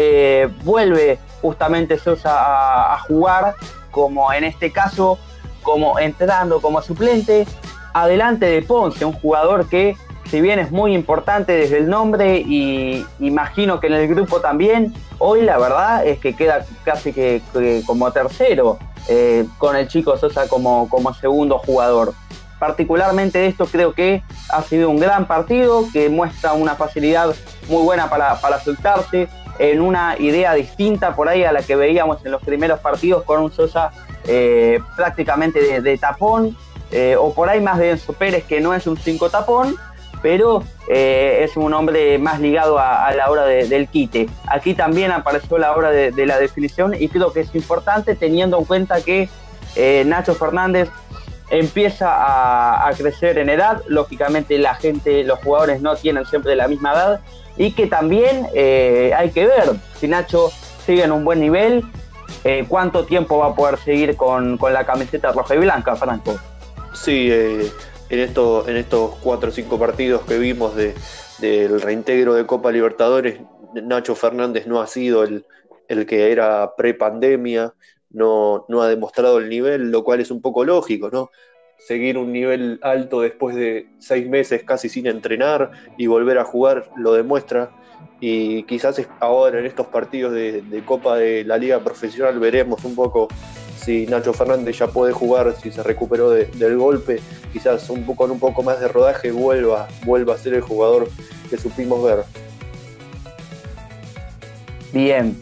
vuelve 0.66 1.18
justamente 1.42 1.98
Sosa 1.98 2.94
a 2.94 3.00
jugar 3.00 3.56
como 3.98 4.32
en 4.32 4.44
este 4.44 4.72
caso, 4.72 5.18
como 5.64 5.98
entrando 5.98 6.62
como 6.62 6.84
suplente, 6.84 7.48
adelante 7.94 8.46
de 8.46 8.62
Ponce, 8.62 9.04
un 9.06 9.14
jugador 9.14 9.68
que 9.68 9.98
si 10.30 10.40
bien 10.40 10.60
es 10.60 10.70
muy 10.70 10.94
importante 10.94 11.54
desde 11.54 11.80
el 11.80 11.90
nombre 11.90 12.38
y 12.38 13.04
imagino 13.20 13.80
que 13.80 13.88
en 13.88 13.94
el 13.94 14.08
grupo 14.08 14.40
también, 14.40 14.94
hoy 15.18 15.42
la 15.42 15.58
verdad 15.58 16.06
es 16.06 16.20
que 16.20 16.36
queda 16.36 16.64
casi 16.84 17.12
que, 17.12 17.42
como 17.88 18.12
tercero 18.12 18.78
eh, 19.08 19.48
con 19.58 19.76
el 19.76 19.88
chico 19.88 20.16
Sosa 20.16 20.48
como, 20.48 20.88
como 20.90 21.12
segundo 21.16 21.58
jugador. 21.58 22.14
Particularmente 22.60 23.48
esto 23.48 23.66
creo 23.66 23.94
que 23.94 24.22
ha 24.50 24.62
sido 24.62 24.92
un 24.92 25.00
gran 25.00 25.26
partido 25.26 25.86
que 25.92 26.08
muestra 26.10 26.54
una 26.54 26.76
facilidad 26.76 27.34
muy 27.68 27.82
buena 27.82 28.12
para, 28.12 28.40
para 28.40 28.60
soltarse, 28.60 29.28
en 29.60 29.82
una 29.82 30.16
idea 30.20 30.54
distinta 30.54 31.16
por 31.16 31.30
ahí 31.30 31.44
a 31.44 31.52
la 31.52 31.62
que 31.62 31.76
veíamos 31.76 32.26
en 32.26 32.32
los 32.32 32.42
primeros 32.42 32.80
partidos 32.80 33.24
con 33.24 33.42
un 33.42 33.52
Sosa 33.52 33.92
eh, 34.26 34.80
prácticamente 34.96 35.82
de, 35.82 35.98
tapón, 35.98 36.56
eh, 36.92 37.16
o 37.18 37.34
por 37.34 37.50
ahí 37.50 37.62
más 37.62 37.80
de 37.80 37.92
Enzo 37.92 38.14
Pérez 38.14 38.44
que 38.44 38.60
no 38.60 38.74
es 38.74 38.88
un 38.88 38.98
5 38.98 39.30
tapón, 39.30 39.76
pero 40.22 40.64
eh, 40.90 41.42
es 41.44 41.58
un 41.58 41.74
hombre 41.74 42.18
más 42.18 42.40
ligado 42.40 42.80
a, 42.80 43.12
la 43.14 43.30
hora 43.30 43.46
del 43.46 43.88
quite. 43.88 44.28
Aquí 44.48 44.74
también 44.74 45.12
apareció 45.12 45.58
la 45.58 45.76
hora 45.76 45.92
de, 45.92 46.26
la 46.26 46.40
definición 46.40 46.94
y 47.00 47.08
creo 47.08 47.32
que 47.32 47.42
es 47.42 47.54
importante 47.56 48.16
teniendo 48.16 48.58
en 48.58 48.66
cuenta 48.66 49.02
que 49.02 49.30
Nacho 50.06 50.34
Fernández 50.34 50.90
empieza 51.50 52.88
a, 52.88 52.92
crecer 52.94 53.38
en 53.38 53.50
edad, 53.50 53.82
lógicamente 53.88 54.58
la 54.58 54.76
gente, 54.76 55.24
los 55.24 55.40
jugadores 55.40 55.82
no 55.82 55.96
tienen 55.96 56.26
siempre 56.26 56.56
la 56.56 56.68
misma 56.68 56.94
edad 56.94 57.22
y 57.58 57.72
que 57.72 57.88
también 57.88 58.48
eh, 58.54 59.12
hay 59.16 59.32
que 59.32 59.46
ver 59.46 59.76
si 60.00 60.08
Nacho 60.08 60.52
sigue 60.86 61.04
en 61.04 61.12
un 61.12 61.26
buen 61.26 61.40
nivel, 61.40 61.84
eh, 62.44 62.66
cuánto 62.68 63.06
tiempo 63.06 63.40
va 63.40 63.48
a 63.48 63.56
poder 63.56 63.78
seguir 63.80 64.16
con, 64.16 64.58
la 64.62 64.86
camiseta 64.86 65.32
roja 65.32 65.56
y 65.56 65.60
blanca, 65.60 65.96
Franco. 65.96 66.40
Sí, 66.94 67.30
eh, 67.32 67.72
en, 68.10 68.20
esto, 68.20 68.68
en 68.68 68.78
estos 68.78 69.16
cuatro 69.22 69.50
o 69.50 69.52
cinco 69.52 69.80
partidos 69.80 70.22
que 70.22 70.38
vimos 70.38 70.76
de, 70.76 70.94
del 71.40 71.82
reintegro 71.82 72.34
de 72.34 72.46
Copa 72.46 72.72
Libertadores, 72.72 73.42
Nacho 73.74 74.16
Fernández 74.16 74.68
no 74.68 74.82
ha 74.82 74.88
sido 74.88 75.24
el, 75.24 75.46
el 75.88 76.06
que 76.06 76.32
era 76.32 76.76
pre-pandemia, 76.76 77.74
no, 78.12 78.66
no 78.70 78.82
ha 78.82 78.88
demostrado 78.88 79.40
el 79.40 79.50
nivel, 79.50 79.92
lo 79.92 80.04
cual 80.04 80.22
es 80.22 80.32
un 80.32 80.42
poco 80.42 80.64
lógico, 80.64 81.10
¿no? 81.12 81.32
Seguir 81.78 82.18
un 82.18 82.34
nivel 82.34 82.80
alto 82.82 83.22
después 83.22 83.56
de 83.56 83.88
seis 84.00 84.28
meses 84.28 84.64
casi 84.64 84.90
sin 84.90 85.08
entrenar 85.08 85.72
y 85.98 86.08
volver 86.08 86.38
a 86.40 86.44
jugar 86.44 86.90
lo 86.98 87.14
demuestra. 87.14 87.70
Y 88.20 88.64
quizás 88.64 89.02
ahora 89.20 89.60
en 89.60 89.66
estos 89.66 89.88
partidos 89.88 90.34
de, 90.34 90.84
Copa 90.86 91.18
de 91.18 91.44
la 91.44 91.58
Liga 91.58 91.80
Profesional 91.80 92.40
veremos 92.40 92.84
un 92.84 92.96
poco 92.96 93.28
si 93.78 94.06
Nacho 94.08 94.34
Fernández 94.34 94.78
ya 94.80 94.88
puede 94.88 95.14
jugar, 95.14 95.56
si 95.62 95.72
se 95.72 95.82
recuperó 95.82 96.32
del 96.32 96.78
golpe, 96.78 97.22
quizás 97.54 97.90
un 97.90 98.04
poco, 98.04 98.24
con 98.24 98.32
un 98.32 98.40
poco 98.40 98.64
más 98.64 98.80
de 98.80 98.88
rodaje 98.88 99.32
vuelva, 99.32 99.88
vuelva 100.04 100.34
a 100.34 100.38
ser 100.38 100.56
el 100.56 100.62
jugador 100.62 101.08
que 101.50 101.58
supimos 101.58 102.04
ver. 102.04 102.24
Bien, 104.92 105.38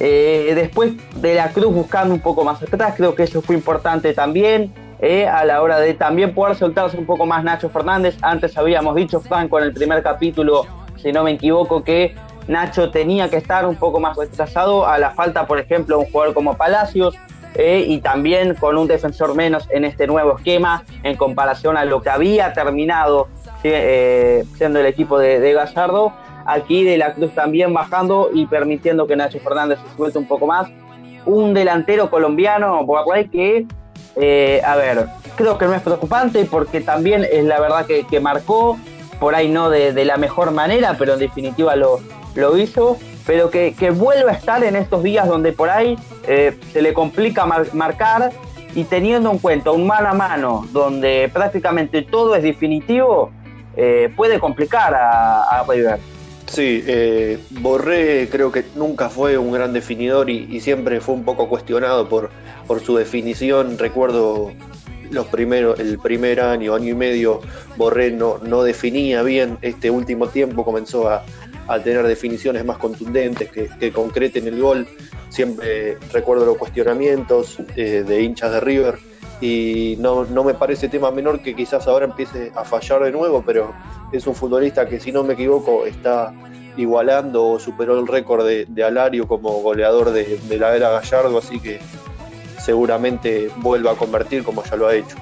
eh, 0.00 0.52
después 0.54 0.92
de 1.16 1.34
la 1.34 1.52
Cruz 1.52 1.72
buscando 1.72 2.12
un 2.12 2.20
poco 2.20 2.44
más 2.44 2.62
atrás, 2.62 2.94
creo 2.96 3.14
que 3.14 3.22
eso 3.22 3.40
fue 3.40 3.54
importante 3.54 4.12
también. 4.12 4.72
Eh, 5.04 5.26
a 5.26 5.44
la 5.44 5.60
hora 5.62 5.80
de 5.80 5.94
también 5.94 6.32
poder 6.32 6.54
soltarse 6.54 6.96
un 6.96 7.06
poco 7.06 7.26
más 7.26 7.42
Nacho 7.42 7.68
Fernández. 7.68 8.16
Antes 8.22 8.56
habíamos 8.56 8.94
dicho, 8.94 9.20
Franco, 9.20 9.58
en 9.58 9.64
el 9.64 9.72
primer 9.72 10.00
capítulo, 10.00 10.64
si 10.94 11.10
no 11.10 11.24
me 11.24 11.32
equivoco, 11.32 11.82
que 11.82 12.14
Nacho 12.46 12.92
tenía 12.92 13.28
que 13.28 13.36
estar 13.36 13.66
un 13.66 13.74
poco 13.74 13.98
más 13.98 14.16
retrasado 14.16 14.86
a 14.86 14.98
la 14.98 15.10
falta, 15.10 15.44
por 15.48 15.58
ejemplo, 15.58 15.98
de 15.98 16.04
un 16.04 16.12
jugador 16.12 16.34
como 16.34 16.56
Palacios 16.56 17.16
eh, 17.56 17.84
y 17.88 17.98
también 17.98 18.54
con 18.54 18.78
un 18.78 18.86
defensor 18.86 19.34
menos 19.34 19.68
en 19.72 19.84
este 19.84 20.06
nuevo 20.06 20.36
esquema 20.36 20.84
en 21.02 21.16
comparación 21.16 21.76
a 21.76 21.84
lo 21.84 22.00
que 22.00 22.08
había 22.08 22.52
terminado 22.52 23.28
siendo 23.60 24.80
el 24.80 24.86
equipo 24.86 25.18
de, 25.18 25.38
de 25.38 25.52
Gallardo 25.52 26.12
aquí 26.46 26.84
de 26.84 26.96
la 26.98 27.12
Cruz 27.12 27.32
también 27.34 27.72
bajando 27.72 28.30
y 28.32 28.46
permitiendo 28.46 29.06
que 29.06 29.16
Nacho 29.16 29.38
Fernández 29.40 29.78
se 29.88 29.96
suelte 29.96 30.18
un 30.18 30.26
poco 30.26 30.46
más. 30.46 30.68
Un 31.24 31.54
delantero 31.54 32.10
colombiano, 32.10 32.84
Borrell, 32.84 33.30
que, 33.30 33.66
eh, 34.16 34.60
a 34.64 34.76
ver, 34.76 35.06
creo 35.36 35.58
que 35.58 35.66
no 35.66 35.74
es 35.74 35.82
preocupante 35.82 36.44
porque 36.44 36.80
también 36.80 37.26
es 37.30 37.44
la 37.44 37.60
verdad 37.60 37.86
que, 37.86 38.20
marcó, 38.20 38.78
por 39.20 39.34
ahí 39.34 39.48
no 39.48 39.70
de, 39.70 40.04
la 40.04 40.16
mejor 40.16 40.50
manera, 40.50 40.96
pero 40.98 41.14
en 41.14 41.20
definitiva 41.20 41.76
lo, 41.76 42.00
lo 42.34 42.56
hizo, 42.58 42.98
pero 43.26 43.50
que, 43.50 43.74
que 43.74 43.90
vuelve 43.90 44.30
a 44.30 44.34
estar 44.34 44.62
en 44.64 44.76
estos 44.76 45.02
días 45.02 45.28
donde 45.28 45.52
por 45.52 45.70
ahí 45.70 45.96
eh, 46.26 46.58
se 46.72 46.82
le 46.82 46.92
complica 46.92 47.46
marcar 47.72 48.32
y 48.74 48.84
teniendo 48.84 49.30
en 49.30 49.38
cuenta 49.38 49.70
un 49.70 49.86
mano 49.86 50.08
a 50.08 50.14
mano 50.14 50.66
donde 50.72 51.30
prácticamente 51.32 52.02
todo 52.02 52.34
es 52.34 52.42
definitivo, 52.42 53.30
eh, 53.76 54.12
puede 54.16 54.38
complicar 54.38 54.94
a, 54.94 55.42
a 55.42 55.64
River. 55.64 55.98
Sí, 56.52 56.84
eh, 56.86 57.38
Borré 57.48 58.28
creo 58.28 58.52
que 58.52 58.62
nunca 58.74 59.08
fue 59.08 59.38
un 59.38 59.52
gran 59.52 59.72
definidor 59.72 60.28
y, 60.28 60.60
siempre 60.60 61.00
fue 61.00 61.14
un 61.14 61.24
poco 61.24 61.48
cuestionado 61.48 62.10
por, 62.10 62.28
por 62.66 62.80
su 62.80 62.94
definición. 62.94 63.78
Recuerdo 63.78 64.52
los 65.10 65.26
primeros, 65.28 65.80
el 65.80 65.98
primer 65.98 66.42
año, 66.42 66.74
año 66.74 66.90
y 66.90 66.94
medio, 66.94 67.40
Borré 67.78 68.10
no, 68.10 68.36
no 68.42 68.62
definía 68.64 69.22
bien. 69.22 69.56
Este 69.62 69.90
último 69.90 70.28
tiempo 70.28 70.62
comenzó 70.62 71.08
a, 71.08 71.24
tener 71.82 72.06
definiciones 72.06 72.66
más 72.66 72.76
contundentes 72.76 73.50
que, 73.50 73.70
que, 73.80 73.90
concreten 73.90 74.46
el 74.46 74.60
gol. 74.60 74.86
Siempre 75.30 75.96
recuerdo 76.12 76.44
los 76.44 76.58
cuestionamientos 76.58 77.56
eh, 77.76 78.04
de 78.06 78.22
hinchas 78.22 78.52
de 78.52 78.60
River 78.60 78.98
y 79.40 79.96
no, 79.98 80.26
no 80.26 80.44
me 80.44 80.52
parece 80.52 80.90
tema 80.90 81.10
menor 81.10 81.40
que 81.40 81.56
quizás 81.56 81.86
ahora 81.86 82.04
empiece 82.04 82.52
a 82.54 82.62
fallar 82.64 83.04
de 83.04 83.10
nuevo, 83.10 83.42
pero 83.44 83.72
es 84.12 84.26
un 84.26 84.34
futbolista 84.34 84.86
que 84.86 85.00
si 85.00 85.10
no 85.10 85.24
me 85.24 85.34
equivoco 85.34 85.86
está 85.86 86.32
igualando 86.76 87.46
o 87.46 87.58
superó 87.58 87.98
el 87.98 88.06
récord 88.06 88.46
de, 88.46 88.84
Alario 88.84 89.26
como 89.26 89.50
goleador 89.60 90.10
de, 90.10 90.38
la 90.58 90.74
era 90.74 90.90
Gallardo, 90.90 91.38
así 91.38 91.60
que 91.60 91.80
seguramente 92.58 93.50
vuelva 93.56 93.92
a 93.92 93.94
convertir 93.94 94.44
como 94.44 94.62
ya 94.64 94.76
lo 94.76 94.88
ha 94.88 94.94
hecho. 94.94 95.16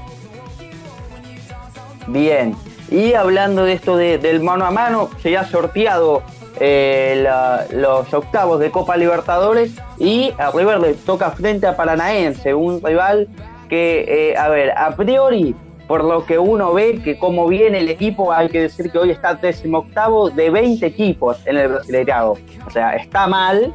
Bien, 2.07 2.57
y 2.91 3.15
hablando 3.15 3.65
de 3.65 3.75
esto 3.75 3.97
del 3.97 4.43
mano 4.43 4.65
a 4.65 4.71
mano, 4.71 5.11
se 5.23 5.37
ha 5.37 5.45
sorteado 5.45 6.23
eh, 6.59 7.25
los 7.73 8.13
octavos 8.13 8.61
de 8.61 8.71
Copa 8.71 8.97
Libertadores 8.97 9.73
y 9.99 10.33
a 10.39 10.51
River 10.51 10.81
le 10.81 10.95
toca 10.95 11.31
frente 11.31 11.67
a 11.67 11.77
Paranaense, 11.77 12.53
un 12.53 12.83
rival 12.83 13.29
que, 13.69 14.33
eh, 14.33 14.37
a 14.37 14.49
ver, 14.49 14.73
a 14.77 14.95
priori, 14.97 15.55
por 15.91 16.05
lo 16.05 16.25
que 16.25 16.39
uno 16.39 16.73
ve 16.73 17.01
que 17.03 17.19
como 17.19 17.49
viene 17.49 17.81
el 17.81 17.89
equipo, 17.89 18.33
hay 18.33 18.49
que 18.49 18.61
decir 18.61 18.93
que 18.93 18.99
hoy 18.99 19.11
está 19.11 19.35
décimo 19.35 19.79
octavo 19.79 20.31
de 20.31 20.49
20 20.49 20.87
equipos 20.87 21.45
en 21.47 21.57
el 21.57 21.67
Brasileirado. 21.67 22.37
O 22.65 22.71
sea, 22.71 22.95
está 22.95 23.27
mal, 23.27 23.75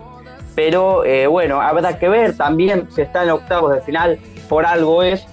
pero 0.56 1.04
eh, 1.04 1.28
bueno, 1.28 1.60
habrá 1.60 2.00
que 2.00 2.08
ver 2.08 2.38
también 2.38 2.88
si 2.96 3.02
está 3.02 3.24
en 3.24 3.32
octavos 3.32 3.76
de 3.76 3.82
final, 3.82 4.18
por 4.48 4.66
algo 4.66 5.04
es. 5.04 5.28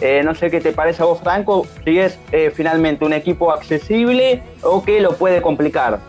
Eh, 0.00 0.22
no 0.24 0.34
sé 0.34 0.50
qué 0.50 0.60
te 0.60 0.72
parece 0.72 1.04
a 1.04 1.06
vos, 1.06 1.20
Franco, 1.20 1.68
si 1.84 2.00
es 2.00 2.18
finalmente 2.52 3.04
un 3.04 3.12
equipo 3.12 3.52
accesible 3.52 4.42
o 4.62 4.82
que 4.82 5.00
lo 5.00 5.12
puede 5.12 5.40
complicar. 5.40 6.00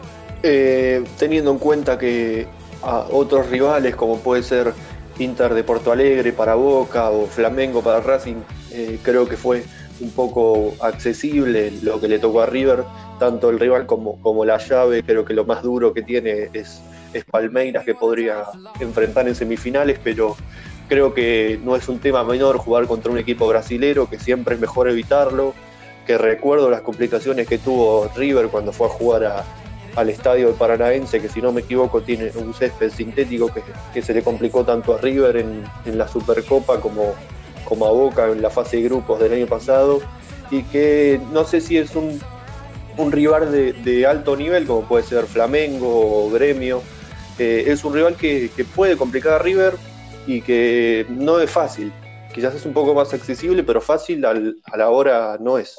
teniendo 0.42 1.52
en 1.52 1.60
cuenta 1.60 2.00
que 2.00 2.48
a 2.82 3.06
otros 3.12 3.48
rivales, 3.52 3.96
como 3.96 4.18
puede 4.18 4.42
ser 4.42 4.74
Inter 5.20 5.54
de 5.54 5.64
Porto 5.64 5.92
Alegre 5.92 6.34
para 6.34 6.56
Boca 6.56 7.10
o 7.10 7.28
Flamengo 7.28 7.82
para 7.82 8.02
Racing, 8.02 8.38
eh, 8.72 9.00
creo 9.02 9.28
que 9.28 9.38
fue 9.38 9.64
un 10.00 10.12
poco 10.12 10.74
accesible 10.82 11.72
lo 11.82 12.00
que 12.00 12.08
le 12.08 12.20
tocó 12.20 12.42
a 12.42 12.46
River, 12.46 12.84
tanto 13.20 13.50
el 13.50 13.60
rival 13.60 13.86
como, 13.86 14.20
como 14.22 14.46
la 14.46 14.58
llave, 14.58 15.04
creo 15.04 15.26
que 15.26 15.34
lo 15.34 15.46
más 15.46 15.64
duro 15.64 15.94
que 15.94 16.02
tiene 16.02 16.50
es, 16.54 16.82
es 17.14 17.24
Palmeiras 17.26 17.86
que 17.86 17.96
podría 17.96 18.44
enfrentar 18.80 19.28
en 19.28 19.36
semifinales, 19.36 20.00
pero 20.04 20.36
creo 20.88 21.14
que 21.14 21.60
no 21.64 21.76
es 21.76 21.88
un 21.88 22.00
tema 22.00 22.24
menor 22.24 22.58
jugar 22.58 22.88
contra 22.88 23.12
un 23.12 23.18
equipo 23.18 23.48
brasilero, 23.48 24.10
que 24.10 24.20
siempre 24.20 24.56
es 24.56 24.62
mejor 24.62 24.90
evitarlo, 24.90 25.54
que 26.06 26.18
recuerdo 26.18 26.70
las 26.70 26.82
complicaciones 26.82 27.48
que 27.48 27.58
tuvo 27.58 28.10
River 28.16 28.48
cuando 28.48 28.72
fue 28.72 28.88
a 28.88 28.92
jugar 28.92 29.24
a, 29.26 29.46
al 29.96 30.10
estadio 30.10 30.54
Paranaense, 30.54 31.22
que 31.22 31.30
si 31.30 31.42
no 31.42 31.52
me 31.52 31.62
equivoco 31.62 32.02
tiene 32.02 32.32
un 32.36 32.54
césped 32.54 32.92
sintético 32.92 33.50
que, 33.94 34.02
se 34.02 34.14
le 34.14 34.22
complicó 34.22 34.64
tanto 34.64 34.94
a 34.94 34.98
River 34.98 35.38
en, 35.38 35.98
la 35.98 36.08
Supercopa 36.08 36.80
como, 36.80 37.14
como 37.66 37.86
a 37.86 37.92
Boca 37.92 38.28
en 38.28 38.42
la 38.42 38.50
fase 38.50 38.78
de 38.78 38.84
grupos 38.84 39.20
del 39.20 39.34
año 39.34 39.48
pasado, 39.48 40.02
y 40.52 40.64
que 40.64 41.20
no 41.32 41.44
sé 41.44 41.60
si 41.60 41.78
es 41.78 41.92
un, 41.96 42.22
rival 43.12 43.52
de, 43.52 44.06
alto 44.06 44.38
nivel, 44.38 44.66
como 44.66 44.88
puede 44.88 45.04
ser 45.04 45.26
Flamengo 45.26 46.26
o 46.26 46.30
Gremio, 46.30 46.82
eh, 47.38 47.66
es 47.68 47.84
un 47.84 47.94
rival 47.94 48.16
que, 48.16 48.50
puede 48.76 48.96
complicar 48.96 49.34
a 49.34 49.40
River 49.40 49.74
y 50.26 50.42
que 50.42 51.06
no 51.10 51.40
es 51.40 51.52
fácil. 51.52 51.92
Quizás 52.34 52.56
es 52.56 52.66
un 52.66 52.74
poco 52.74 52.94
más 52.94 53.14
accesible, 53.14 53.64
pero 53.64 53.82
fácil 53.82 54.24
a 54.26 54.78
la 54.78 54.90
hora 54.90 55.38
no 55.40 55.58
es. 55.58 55.78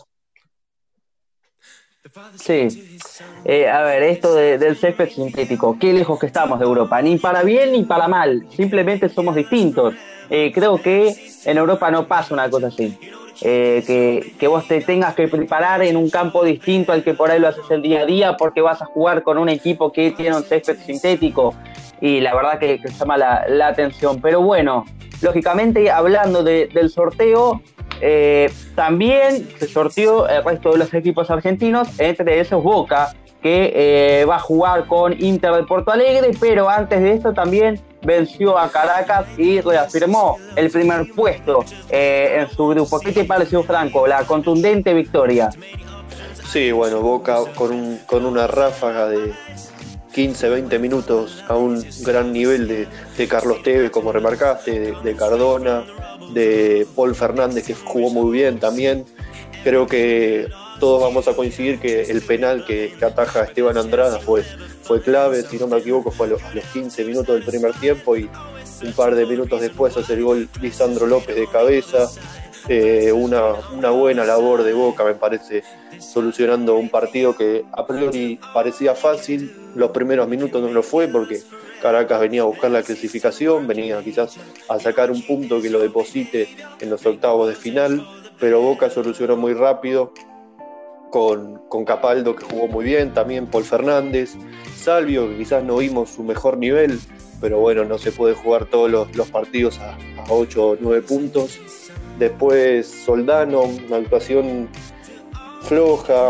Sí. 2.37 2.99
Eh, 3.45 3.69
a 3.69 3.83
ver, 3.83 4.03
esto 4.03 4.35
del 4.35 4.77
césped 4.77 5.11
sintético, 5.11 5.77
qué 5.79 5.93
lejos 5.93 6.19
que 6.19 6.27
estamos 6.27 6.59
de 6.59 6.65
Europa, 6.65 7.01
ni 7.03 7.19
para 7.19 7.43
bien 7.43 7.73
ni 7.73 7.85
para 7.85 8.09
mal, 8.09 8.47
simplemente 8.55 9.09
somos 9.09 9.35
distintos. 9.35 9.95
Eh, 10.31 10.53
creo 10.55 10.81
que 10.81 11.15
en 11.45 11.59
Europa 11.59 11.91
no 11.91 12.07
pasa 12.07 12.35
una 12.35 12.51
cosa 12.51 12.69
así. 12.69 12.99
Eh, 13.43 13.85
que, 13.87 14.33
que, 14.39 14.49
vos 14.49 14.67
te 14.67 14.81
tengas 14.81 15.15
que 15.15 15.29
preparar 15.29 15.83
en 15.83 15.99
un 15.99 16.09
campo 16.09 16.43
distinto 16.43 16.93
al 16.93 17.05
que 17.05 17.13
por 17.13 17.31
ahí 17.31 17.39
lo 17.39 17.49
haces 17.49 17.71
el 17.71 17.83
día 17.83 18.01
a 18.01 18.07
día 18.07 18.37
porque 18.39 18.63
vas 18.63 18.81
a 18.81 18.87
jugar 18.87 19.23
con 19.23 19.37
un 19.37 19.51
equipo 19.51 19.93
que 19.93 20.11
tiene 20.13 20.35
un 20.35 20.43
césped 20.43 20.79
sintético 20.79 21.55
y 22.01 22.21
la 22.21 22.35
verdad 22.35 22.59
que, 22.59 22.81
llama 22.99 23.19
la, 23.19 23.45
la, 23.47 23.69
atención. 23.69 24.23
Pero 24.23 24.41
bueno, 24.41 24.87
lógicamente 25.21 25.91
hablando 25.91 26.43
del 26.43 26.89
sorteo, 26.89 27.61
eh, 28.01 28.51
también 28.75 29.47
se 29.59 29.69
sortió 29.69 30.27
el 30.29 30.43
resto 30.43 30.73
de 30.73 30.79
los 30.79 30.95
equipos 30.95 31.31
argentinos, 31.31 31.89
entre 31.99 32.41
esos 32.41 32.63
Boca, 32.63 33.15
que 33.43 34.25
va 34.29 34.37
a 34.37 34.41
jugar 34.41 34.87
con 34.87 35.13
Inter 35.23 35.53
de 35.53 35.63
Porto 35.65 35.93
Alegre, 35.93 36.31
pero 36.41 36.69
antes 36.69 37.01
de 37.01 37.13
esto 37.13 37.33
también 37.33 37.81
venció 38.07 38.57
a 38.57 38.71
Caracas 38.71 39.27
y 39.37 39.61
reafirmó 39.61 40.39
el 40.55 40.71
primer 40.71 41.11
puesto 41.13 41.65
eh, 41.91 42.39
en 42.41 42.57
su 42.57 42.69
grupo. 42.69 43.01
¿Qué 43.01 43.13
te 43.13 43.25
pareció, 43.25 43.63
Franco, 43.63 44.07
la 44.07 44.25
contundente 44.25 44.95
victoria? 44.95 45.51
Sí, 46.51 46.73
bueno, 46.73 47.01
Boca 47.01 47.41
con, 47.55 47.99
con 48.07 48.25
una 48.25 48.47
ráfaga 48.47 49.09
de, 49.09 49.35
15, 50.17 50.49
20 50.49 50.79
minutos 50.79 51.45
a 51.47 51.57
un 51.57 51.85
gran 52.01 52.33
nivel 52.33 52.67
de, 52.67 53.29
Carlos 53.29 53.63
Tevez, 53.63 53.91
como 53.91 54.13
remarcaste, 54.13 54.95
de, 55.05 55.15
Cardona, 55.15 55.85
de 56.33 56.87
Paul 56.97 57.15
Fernández, 57.15 57.67
que 57.67 57.75
jugó 57.75 58.09
muy 58.09 58.33
bien 58.33 58.59
también. 58.59 59.05
Creo 59.63 59.87
que 59.87 60.49
todos 60.79 61.03
vamos 61.03 61.29
a 61.29 61.35
coincidir 61.35 61.79
que 61.79 62.03
el 62.03 62.23
penal 62.23 62.65
que, 62.65 62.95
ataja 63.03 63.45
Esteban 63.45 63.77
Andrada 63.79 64.19
fue, 64.19 64.43
fue 64.83 65.01
clave, 65.01 65.43
si 65.43 65.59
no 65.59 65.67
me 65.67 65.79
equivoco, 65.79 66.11
fue 66.11 66.27
a 66.27 66.31
los, 66.31 66.43
15 66.73 67.05
minutos 67.05 67.35
del 67.35 67.45
primer 67.45 67.73
tiempo 67.75 68.17
y 68.17 68.29
un 68.83 68.93
par 68.93 69.15
de 69.15 69.27
minutos 69.27 69.61
después 69.61 69.97
hace 69.97 70.15
el 70.15 70.25
gol 70.25 70.49
Lisandro 70.61 71.07
López 71.07 71.35
de 71.37 71.47
cabeza. 71.47 72.09
Eh, 72.69 73.13
una, 73.13 73.53
una 73.73 73.91
buena 73.91 74.25
labor 74.25 74.65
de 74.65 74.73
Boca, 74.73 75.05
me 75.05 75.15
parece, 75.15 75.63
solucionando 76.01 76.75
un 76.75 76.89
partido 76.89 77.37
que 77.37 77.65
a 77.73 77.87
priori 77.87 78.41
parecía 78.53 78.95
fácil. 78.95 79.55
Los 79.75 79.91
primeros 79.91 80.27
minutos 80.29 80.61
no 80.61 80.69
lo 80.73 80.83
fue 80.83 81.07
porque 81.07 81.43
Caracas 81.81 82.21
venía 82.21 82.43
a 82.43 82.47
buscar 82.47 82.71
la 82.71 82.83
clasificación, 82.83 83.67
venía 83.67 84.03
quizás 84.03 84.37
a 84.69 84.81
sacar 84.81 85.11
un 85.11 85.23
punto 85.23 85.63
que 85.63 85.71
lo 85.71 85.79
deposite 85.79 86.49
en 86.81 86.91
los 86.91 87.07
octavos 87.07 87.49
de 87.49 87.55
final, 87.55 88.05
pero 88.41 88.61
Boca 88.61 88.91
solucionó 88.91 89.37
muy 89.37 89.55
rápido 89.55 90.13
con, 91.17 91.85
Capaldo 91.87 92.37
que 92.37 92.45
jugó 92.45 92.69
muy 92.69 92.85
bien, 92.85 93.15
también 93.15 93.47
Paul 93.47 93.65
Fernández, 93.65 94.35
Salvio 94.77 95.31
que 95.31 95.39
quizás 95.39 95.65
no 95.65 95.79
vimos 95.79 96.11
su 96.11 96.23
mejor 96.23 96.59
nivel, 96.59 97.01
pero 97.41 97.59
bueno, 97.59 97.87
no 97.87 97.97
se 97.97 98.13
puede 98.13 98.35
jugar 98.35 98.67
todos 98.67 98.91
los, 98.91 99.31
partidos 99.31 99.79
a, 99.79 99.95
a 99.95 100.25
8 100.29 100.67
o 100.69 100.77
9 100.79 101.03
puntos. 101.03 101.59
Después 102.19 102.87
Soldano, 102.87 103.63
una 103.63 103.97
actuación 103.97 104.69
floja, 105.63 106.29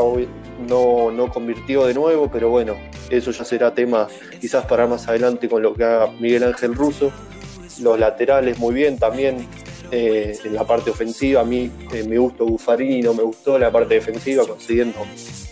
no, 0.69 1.11
no 1.11 1.31
convirtió 1.31 1.87
de 1.87 1.95
nuevo, 1.95 2.31
pero 2.31 2.50
bueno, 2.50 2.76
eso 3.11 3.33
ya 3.33 3.45
será 3.45 3.75
tema 3.75 4.07
quizás 4.40 4.66
para 4.66 4.87
más 4.87 5.09
adelante 5.09 5.49
con 5.49 5.62
lo 5.62 5.75
que 5.75 5.83
haga 5.83 6.12
Miguel 6.21 6.45
Ángel 6.45 6.75
Russo. 6.76 7.11
Los 7.81 7.99
laterales 7.99 8.59
muy 8.59 8.73
bien 8.73 8.99
también 8.99 9.49
eh, 9.90 10.38
en 10.45 10.55
la 10.55 10.64
parte 10.64 10.90
ofensiva. 10.90 11.40
A 11.40 11.45
mí 11.45 11.71
eh, 11.93 12.05
me 12.09 12.19
gustó 12.19 12.47
Buffarini, 12.47 13.02
no 13.02 13.14
me 13.14 13.23
gustó 13.23 13.59
la 13.59 13.71
parte 13.71 13.95
defensiva, 13.95 14.47
consiguiendo 14.47 14.99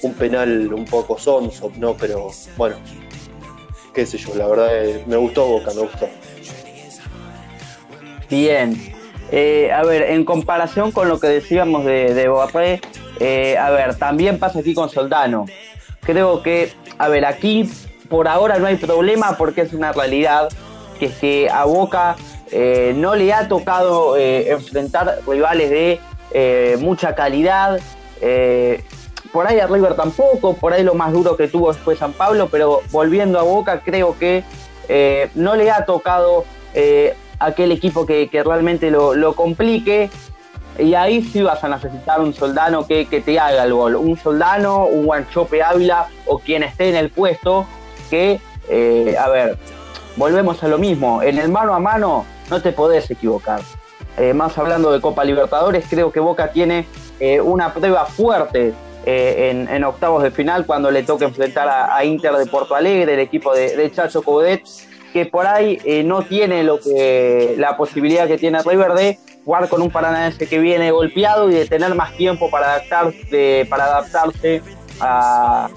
un 0.03 0.15
penal 0.15 0.73
un 0.73 0.85
poco 0.85 1.19
sonso, 1.19 1.71
¿no? 1.77 1.95
Pero 1.95 2.31
bueno, 2.57 2.77
qué 3.95 4.05
sé 4.05 4.19
yo, 4.19 4.35
la 4.35 4.47
verdad 4.47 4.85
eh, 4.85 5.05
me 5.07 5.17
gustó 5.17 5.47
Boca, 5.47 5.73
me 5.75 5.83
gustó. 5.83 6.09
Bien, 8.29 8.95
eh, 9.31 9.71
a 9.73 9.83
ver, 9.85 10.03
en 10.11 10.25
comparación 10.25 10.91
con 10.93 11.09
lo 11.09 11.21
que 11.21 11.29
decíamos 11.29 11.85
de, 11.85 12.13
de 12.15 12.81
eh, 13.21 13.57
a 13.57 13.71
ver, 13.71 13.97
también 13.97 14.39
pasa 14.39 14.59
aquí 14.59 14.75
con 14.75 14.91
Soldano. 14.91 15.47
Creo 16.01 16.43
que, 16.43 16.73
a 16.99 17.09
ver, 17.09 17.25
aquí 17.25 17.71
por 18.09 18.29
ahora 18.29 18.59
no 18.59 18.67
hay 18.67 18.77
problema 18.77 19.37
porque 19.39 19.63
es 19.63 19.73
una 19.73 19.93
realidad 19.93 20.49
que 20.99 21.07
es 21.07 21.15
que 21.15 21.49
a 21.49 21.65
Boca 21.65 22.17
eh, 22.55 22.95
no 22.97 23.15
le 23.15 23.33
ha 23.33 23.49
tocado 23.49 24.17
enfrentar 24.17 25.19
rivales 25.27 25.71
de 25.71 26.79
mucha 26.79 27.15
calidad. 27.15 27.81
por 29.33 29.47
ahí 29.47 29.61
a 29.61 29.67
River 29.67 29.95
tampoco, 29.95 30.55
por 30.55 30.73
ahí 30.73 30.83
lo 30.83 30.95
más 30.95 31.13
duro 31.13 31.37
que 31.37 31.49
tuvo 31.49 31.73
fue 31.75 31.97
San 31.97 32.13
Pablo, 32.13 32.49
pero 32.51 32.81
volviendo 32.91 33.39
a 33.39 33.43
Boca 33.43 33.81
creo 33.85 34.17
que 34.19 34.45
no 35.35 35.57
le 35.57 35.71
ha 35.71 35.85
tocado 35.85 36.45
aquel 37.39 37.73
equipo 37.73 38.07
que, 38.07 38.29
realmente 38.45 38.91
lo, 38.91 39.35
complique. 39.35 40.11
Y 40.79 40.95
ahí 40.95 41.23
sí 41.23 41.41
vas 41.43 41.63
a 41.63 41.69
necesitar 41.69 42.21
un 42.21 42.35
soldano 42.35 42.87
que, 42.87 43.05
te 43.05 43.39
haga 43.39 43.65
el 43.65 43.73
gol. 43.73 43.97
Un 43.97 44.17
soldano, 44.17 44.87
un 44.87 45.07
Guanchope 45.07 45.63
Ávila 45.63 46.09
o 46.27 46.39
quien 46.39 46.63
esté 46.63 46.89
en 46.89 46.97
el 46.97 47.11
puesto 47.11 47.67
que, 48.11 48.41
eh, 48.69 49.17
a 49.19 49.29
ver, 49.29 49.59
volvemos 50.17 50.63
a 50.63 50.69
lo 50.69 50.79
mismo. 50.79 51.23
En 51.23 51.39
el 51.39 51.49
mano 51.49 51.75
a 51.75 51.79
mano 51.79 52.25
no 52.55 52.63
te 52.63 52.73
podés 52.73 53.11
equivocar. 53.11 53.61
Eh, 54.17 54.33
más 54.33 54.57
hablando 54.59 54.93
de 54.93 55.01
Copa 55.01 55.25
Libertadores, 55.25 55.85
creo 55.89 56.13
que 56.13 56.21
Boca 56.21 56.53
tiene 56.53 56.87
eh, 57.21 57.41
una 57.41 57.73
prueba 57.75 58.07
fuerte 58.07 58.73
en, 59.07 59.85
octavos 59.85 60.23
de 60.23 60.31
final 60.31 60.65
cuando 60.65 60.91
le 60.91 61.03
toca 61.03 61.27
enfrentar 61.27 61.69
a, 61.69 62.03
Inter 62.07 62.33
de 62.37 62.47
Porto 62.47 62.75
Alegre, 62.75 63.13
el 63.13 63.21
equipo 63.21 63.55
de, 63.55 63.77
de 63.77 63.93
Chacho 63.93 64.23
Coudet 64.23 64.63
que 65.15 65.27
por 65.27 65.47
ahí 65.47 65.79
eh, 65.85 66.03
no 66.03 66.23
tiene 66.23 66.65
lo 66.65 66.81
que 66.81 67.55
la 67.57 67.77
posibilidad 67.77 68.27
que 68.27 68.37
tiene 68.37 68.61
River 68.63 68.95
de 68.95 69.21
jugar 69.45 69.69
con 69.69 69.81
un 69.81 69.89
Paranaense 69.89 70.49
que 70.49 70.59
viene 70.59 70.91
golpeado 70.91 71.49
y 71.49 71.55
de 71.55 71.67
tener 71.67 71.95
más 71.95 72.17
tiempo 72.17 72.51
para 72.51 72.75
adaptarse, 72.75 73.65
para 73.71 73.85
adaptarse 73.85 74.61
a, 75.01 75.71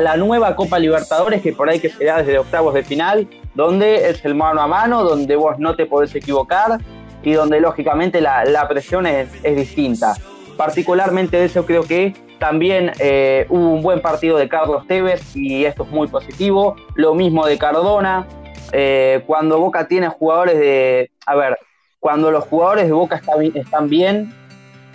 la 0.00 0.16
nueva 0.16 0.54
Copa 0.54 0.78
Libertadores 0.78 1.42
que 1.42 1.52
por 1.52 1.68
ahí 1.68 1.80
que 1.80 1.90
se 1.90 2.04
da 2.04 2.18
desde 2.18 2.38
octavos 2.38 2.72
de 2.74 2.84
final, 2.84 3.28
donde 3.54 4.08
es 4.10 4.24
el 4.24 4.34
mano 4.34 4.60
a 4.60 4.66
mano, 4.66 5.04
donde 5.04 5.36
vos 5.36 5.58
no 5.58 5.76
te 5.76 5.86
podés 5.86 6.14
equivocar 6.14 6.78
y 7.22 7.32
donde 7.32 7.60
lógicamente 7.60 8.20
la, 8.20 8.66
presión 8.68 9.06
es, 9.06 9.42
distinta. 9.42 10.14
Particularmente 10.56 11.36
de 11.36 11.46
eso 11.46 11.64
creo 11.64 11.82
que 11.82 12.14
también 12.38 12.92
eh, 12.98 13.46
hubo 13.48 13.70
un 13.72 13.82
buen 13.82 14.00
partido 14.00 14.36
de 14.36 14.48
Carlos 14.48 14.86
Tevez 14.86 15.36
y 15.36 15.64
esto 15.64 15.84
es 15.84 15.90
muy 15.90 16.08
positivo. 16.08 16.76
Lo 16.94 17.14
mismo 17.14 17.46
de 17.46 17.56
Cardona, 17.56 18.26
eh, 18.72 19.22
cuando 19.26 19.58
Boca 19.58 19.86
tiene 19.86 20.08
jugadores 20.08 20.58
de. 20.58 21.10
A 21.26 21.36
ver, 21.36 21.58
cuando 22.00 22.32
los 22.32 22.44
jugadores 22.44 22.86
de 22.86 22.92
Boca 22.92 23.20
están 23.54 23.88
bien, 23.88 24.34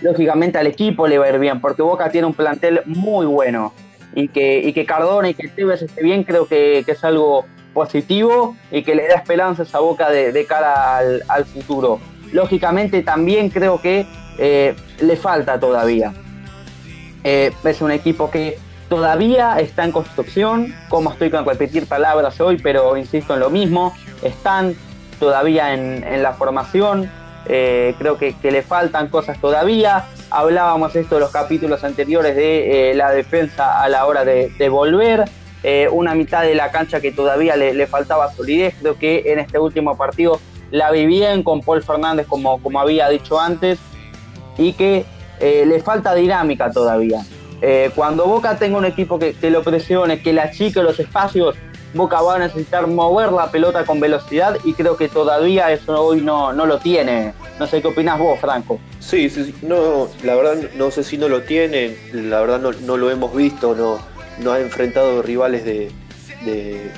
lógicamente 0.01 0.57
al 0.57 0.67
equipo 0.67 1.07
le 1.07 1.17
va 1.17 1.25
a 1.25 1.29
ir 1.29 1.39
bien, 1.39 1.61
porque 1.61 1.81
Boca 1.81 2.09
tiene 2.09 2.27
un 2.27 2.33
plantel 2.33 2.81
muy 2.85 3.25
bueno. 3.25 3.73
Y 4.13 4.29
que, 4.29 4.71
que 4.73 4.85
Cardona 4.85 5.29
y 5.29 5.33
que 5.33 5.47
Tevez 5.47 5.81
esté 5.81 6.03
bien, 6.03 6.23
creo 6.23 6.47
que, 6.47 6.79
es 6.79 7.03
algo 7.03 7.45
positivo 7.77 8.55
y 8.71 8.81
que 8.81 8.95
le 8.95 9.07
da 9.07 9.13
esperanzas 9.13 9.75
a 9.75 9.79
Boca 9.79 10.09
de, 10.09 10.45
cara 10.47 10.97
al, 10.97 11.45
futuro. 11.45 11.99
Lógicamente 12.33 13.03
también 13.03 13.51
creo 13.51 13.79
que 13.79 14.07
eh, 14.39 14.75
le 14.99 15.15
falta 15.15 15.59
todavía. 15.59 16.11
Eh, 17.23 17.51
es 17.63 17.81
un 17.81 17.91
equipo 17.91 18.31
que 18.31 18.57
todavía 18.89 19.59
está 19.59 19.85
en 19.85 19.91
construcción, 19.91 20.73
como 20.89 21.11
estoy 21.11 21.29
con 21.29 21.45
repetir 21.45 21.85
palabras 21.85 22.41
hoy, 22.41 22.57
pero 22.57 22.97
insisto 22.97 23.35
en 23.35 23.41
lo 23.41 23.51
mismo, 23.51 23.93
están 24.23 24.75
todavía 25.19 25.75
en, 25.75 26.23
la 26.23 26.33
formación, 26.33 27.11
eh, 27.45 27.93
creo 27.99 28.17
que, 28.17 28.33
le 28.41 28.63
faltan 28.63 29.09
cosas 29.09 29.39
todavía, 29.39 30.05
hablábamos 30.31 30.95
esto 30.95 31.15
de 31.15 31.21
los 31.21 31.31
capítulos 31.31 31.83
anteriores 31.83 32.35
de 32.35 32.93
la 32.95 33.11
defensa 33.11 33.79
a 33.83 33.87
la 33.87 34.07
hora 34.07 34.25
de, 34.25 34.69
volver, 34.69 35.25
eh, 35.63 35.89
una 35.91 36.15
mitad 36.15 36.43
de 36.43 36.55
la 36.55 36.71
cancha 36.71 36.99
que 36.99 37.11
todavía 37.11 37.55
le, 37.55 37.87
faltaba 37.87 38.31
solidez, 38.33 38.75
creo 38.79 38.97
que 38.97 39.23
en 39.27 39.39
este 39.39 39.59
último 39.59 39.97
partido 39.97 40.39
la 40.71 40.91
vi 40.91 41.05
bien 41.05 41.43
con 41.43 41.61
Paul 41.61 41.83
Fernández 41.83 42.27
como, 42.27 42.61
como 42.61 42.79
había 42.79 43.09
dicho 43.09 43.39
antes, 43.39 43.79
y 44.57 44.73
que 44.73 45.05
le 45.39 45.79
falta 45.81 46.15
dinámica 46.15 46.71
todavía. 46.71 47.23
Eh, 47.61 47.89
cuando 47.95 48.25
Boca 48.25 48.57
tenga 48.57 48.77
un 48.77 48.85
equipo 48.85 49.17
que, 49.17 49.35
lo 49.49 49.63
presione, 49.63 50.21
que 50.21 50.31
la 50.33 50.43
achique 50.43 50.81
los 50.83 50.99
espacios, 50.99 51.55
Boca 51.93 52.21
va 52.21 52.35
a 52.35 52.39
necesitar 52.39 52.85
mover 52.85 53.31
la 53.31 53.49
pelota 53.49 53.85
con 53.85 53.99
velocidad 53.99 54.57
y 54.63 54.73
creo 54.73 54.97
que 54.97 55.07
todavía 55.09 55.71
eso 55.71 55.99
hoy 55.99 56.21
no, 56.21 56.53
no 56.53 56.65
lo 56.65 56.77
tiene. 56.77 57.33
No 57.59 57.65
sé 57.65 57.81
qué 57.81 57.87
opinas 57.87 58.19
vos, 58.19 58.39
Franco. 58.39 58.79
Sí, 58.99 59.29
sí, 59.29 59.55
no, 59.63 60.07
la 60.23 60.35
verdad 60.35 60.69
no 60.75 60.91
sé 60.91 61.03
si 61.03 61.17
no 61.17 61.29
lo 61.29 61.41
tiene, 61.41 61.97
la 62.13 62.41
verdad 62.41 62.59
no, 62.59 62.97
lo 62.97 63.09
hemos 63.09 63.35
visto, 63.35 63.73
no, 63.73 63.97
no 64.39 64.51
ha 64.51 64.59
enfrentado 64.59 65.21
rivales 65.21 65.65
de, 65.65 65.91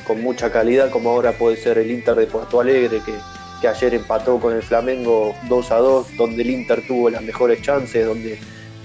con 0.05 0.21
mucha 0.21 0.51
calidad 0.51 0.91
como 0.91 1.09
ahora 1.09 1.31
puede 1.31 1.57
ser 1.57 1.77
el 1.77 1.89
Inter 1.89 2.15
de 2.15 2.27
Porto 2.27 2.59
Alegre 2.59 3.01
que, 3.03 3.13
que 3.61 3.67
ayer 3.67 3.93
empató 3.93 4.39
con 4.39 4.53
el 4.53 4.61
Flamengo 4.61 5.35
2 5.47 5.71
a 5.71 5.77
2, 5.77 6.17
donde 6.17 6.41
el 6.43 6.49
Inter 6.51 6.85
tuvo 6.85 7.09
las 7.09 7.21
mejores 7.21 7.61
chances, 7.61 8.05
donde 8.05 8.39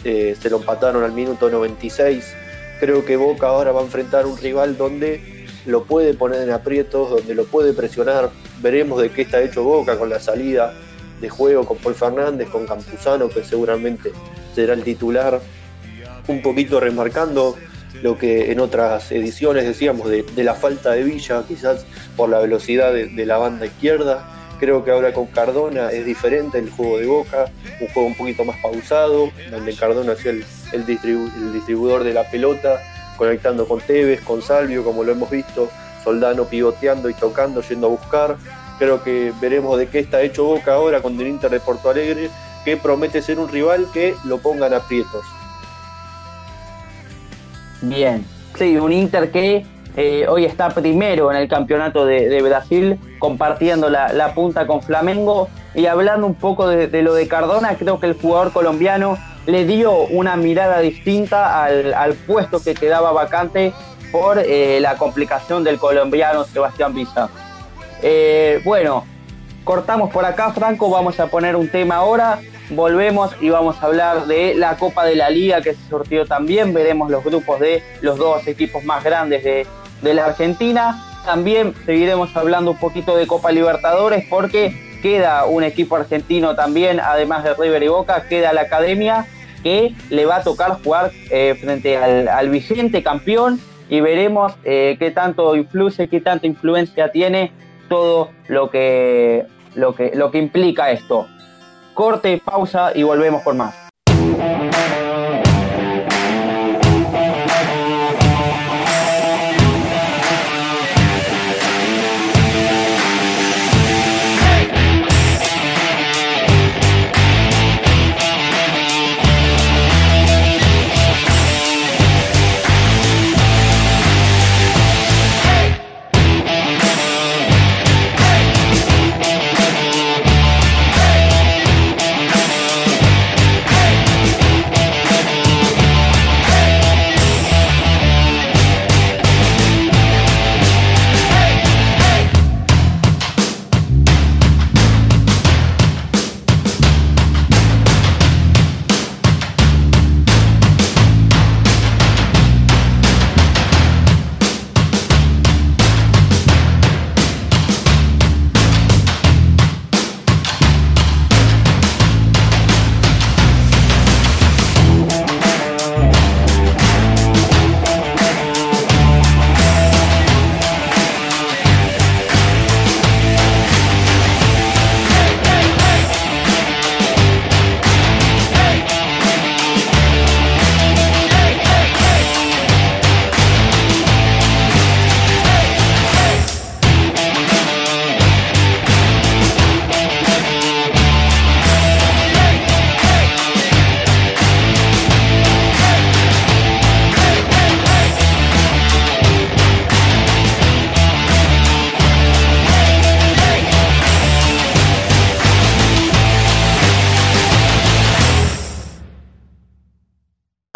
eh, 0.04 0.36
se 0.40 0.50
lo 0.50 0.58
empataron 0.58 1.02
al 1.02 1.12
minuto 1.12 1.50
96. 1.50 2.34
Creo 2.80 3.04
que 3.04 3.16
Boca 3.16 3.48
ahora 3.48 3.72
va 3.72 3.80
a 3.80 3.84
enfrentar 3.84 4.26
un 4.26 4.36
rival 4.36 4.76
donde 4.76 5.46
lo 5.66 5.84
puede 5.84 6.14
poner 6.14 6.42
en 6.42 6.50
aprietos, 6.50 7.10
donde 7.10 7.34
lo 7.34 7.44
puede 7.44 7.72
presionar. 7.72 8.30
Veremos 8.60 9.00
de 9.00 9.10
qué 9.10 9.22
está 9.22 9.40
hecho 9.40 9.64
Boca 9.64 9.98
con 9.98 10.10
la 10.10 10.20
salida 10.20 10.74
de 11.20 11.28
juego 11.28 11.64
con 11.64 11.78
Paul 11.78 11.94
Fernández, 11.94 12.48
con 12.50 12.66
Campuzano, 12.66 13.28
que 13.28 13.44
seguramente 13.44 14.12
será 14.54 14.74
el 14.74 14.82
titular. 14.82 15.40
Un 16.26 16.42
poquito 16.42 16.80
remarcando 16.80 17.56
lo 18.02 18.18
que 18.18 18.52
en 18.52 18.60
otras 18.60 19.10
ediciones 19.12 19.64
decíamos 19.64 20.08
de, 20.08 20.24
la 20.44 20.54
falta 20.54 20.92
de 20.92 21.04
Villa, 21.04 21.44
quizás 21.46 21.86
por 22.16 22.28
la 22.28 22.38
velocidad 22.40 22.92
de 22.92 23.26
la 23.26 23.38
banda 23.38 23.66
izquierda 23.66 24.28
Creo 24.64 24.84
que 24.84 24.92
ahora 24.92 25.12
con 25.12 25.26
Cardona 25.26 25.90
es 25.90 26.06
diferente 26.06 26.58
el 26.58 26.70
juego 26.70 26.98
de 26.98 27.06
Boca, 27.06 27.46
un 27.80 27.88
juego 27.88 28.08
un 28.08 28.14
poquito 28.14 28.44
más 28.44 28.56
pausado, 28.62 29.30
donde 29.50 29.74
Cardona 29.74 30.12
hacía 30.12 30.30
el, 30.30 30.44
el, 30.72 30.86
distribuidor 30.86 32.04
de 32.04 32.14
la 32.14 32.30
pelota, 32.30 32.80
conectando 33.16 33.66
con 33.66 33.80
Tevez, 33.80 34.20
con 34.20 34.42
Salvio, 34.42 34.84
como 34.84 35.02
lo 35.02 35.12
hemos 35.12 35.30
visto, 35.30 35.68
Soldano 36.04 36.44
pivoteando 36.44 37.10
y 37.10 37.14
tocando, 37.14 37.62
yendo 37.62 37.88
a 37.88 37.90
buscar. 37.90 38.36
Creo 38.78 39.02
que 39.02 39.32
veremos 39.40 39.78
de 39.78 39.88
qué 39.88 39.98
está 40.00 40.22
hecho 40.22 40.44
Boca 40.44 40.74
ahora 40.74 41.02
con 41.02 41.20
el 41.20 41.40
de 41.40 41.60
Porto 41.60 41.90
Alegre, 41.90 42.30
que 42.64 42.76
promete 42.76 43.22
ser 43.22 43.38
un 43.38 43.48
rival 43.48 43.88
que 43.92 44.14
lo 44.24 44.38
pongan 44.38 44.72
aprietos. 44.72 45.24
Bien, 47.88 48.24
sí, 48.56 48.76
un 48.76 48.92
Inter 48.92 49.30
que 49.30 49.66
eh, 49.96 50.26
hoy 50.28 50.44
está 50.44 50.70
primero 50.70 51.30
en 51.30 51.36
el 51.36 51.48
campeonato 51.48 52.04
de, 52.06 52.40
Brasil, 52.42 52.98
compartiendo 53.18 53.88
la, 53.90 54.32
punta 54.34 54.66
con 54.66 54.82
Flamengo. 54.82 55.48
Y 55.74 55.86
hablando 55.86 56.26
un 56.26 56.34
poco 56.34 56.68
de, 56.68 57.02
lo 57.02 57.14
de 57.14 57.28
Cardona, 57.28 57.76
creo 57.76 58.00
que 58.00 58.06
el 58.06 58.14
jugador 58.14 58.52
colombiano 58.52 59.18
le 59.46 59.66
dio 59.66 59.92
una 60.06 60.36
mirada 60.36 60.80
distinta 60.80 61.64
al, 61.64 62.14
puesto 62.26 62.62
que 62.62 62.74
quedaba 62.74 63.12
vacante 63.12 63.72
por 64.10 64.38
eh, 64.38 64.78
la 64.80 64.96
complicación 64.96 65.62
del 65.62 65.78
colombiano 65.78 66.44
Sebastián 66.44 66.94
Visa. 66.94 67.28
Eh, 68.02 68.62
bueno, 68.64 69.04
cortamos 69.64 70.10
por 70.10 70.24
acá, 70.24 70.52
Franco, 70.52 70.88
vamos 70.90 71.20
a 71.20 71.26
poner 71.26 71.56
un 71.56 71.68
tema 71.68 71.96
ahora, 71.96 72.38
volvemos 72.70 73.34
y 73.40 73.50
vamos 73.50 73.82
a 73.82 73.86
hablar 73.86 74.26
de 74.26 74.54
la 74.54 74.76
Copa 74.76 75.04
de 75.04 75.16
la 75.16 75.30
Liga 75.30 75.60
que 75.60 75.74
se 75.74 75.88
sortió 75.88 76.26
también, 76.26 76.72
veremos 76.72 77.10
los 77.10 77.24
grupos 77.24 77.60
de 77.60 77.82
los 78.00 78.18
dos 78.18 78.46
equipos 78.46 78.84
más 78.84 79.04
grandes 79.04 79.44
de, 79.44 79.66
de 80.02 80.14
la 80.14 80.26
Argentina. 80.26 81.02
También 81.24 81.74
seguiremos 81.86 82.36
hablando 82.36 82.72
un 82.72 82.78
poquito 82.78 83.16
de 83.16 83.26
Copa 83.26 83.52
Libertadores 83.52 84.26
porque 84.28 84.98
queda 85.02 85.44
un 85.44 85.64
equipo 85.64 85.96
argentino 85.96 86.54
también, 86.54 87.00
además 87.00 87.44
de 87.44 87.54
River 87.54 87.82
y 87.82 87.88
Boca, 87.88 88.26
queda 88.28 88.52
la 88.52 88.62
Academia 88.62 89.26
que 89.62 89.94
le 90.10 90.26
va 90.26 90.36
a 90.36 90.42
tocar 90.42 90.82
jugar 90.82 91.10
eh, 91.30 91.56
frente 91.60 91.96
al, 91.96 92.48
vigente 92.50 93.02
campeón 93.02 93.58
y 93.88 94.00
veremos 94.00 94.54
eh, 94.64 94.96
qué 94.98 95.10
tanto 95.10 95.56
influye, 95.56 96.08
qué 96.08 96.20
tanta 96.20 96.46
influencia 96.46 97.10
tiene 97.10 97.52
todo 97.88 98.30
lo 98.48 98.70
que, 98.70 99.46
lo 99.74 99.94
que, 99.94 100.12
lo 100.14 100.30
que 100.30 100.38
implica 100.38 100.90
esto. 100.90 101.26
Corte, 101.94 102.42
pausa 102.44 102.90
y 102.94 103.04
volvemos 103.04 103.42
por 103.42 103.54
más. 103.54 103.74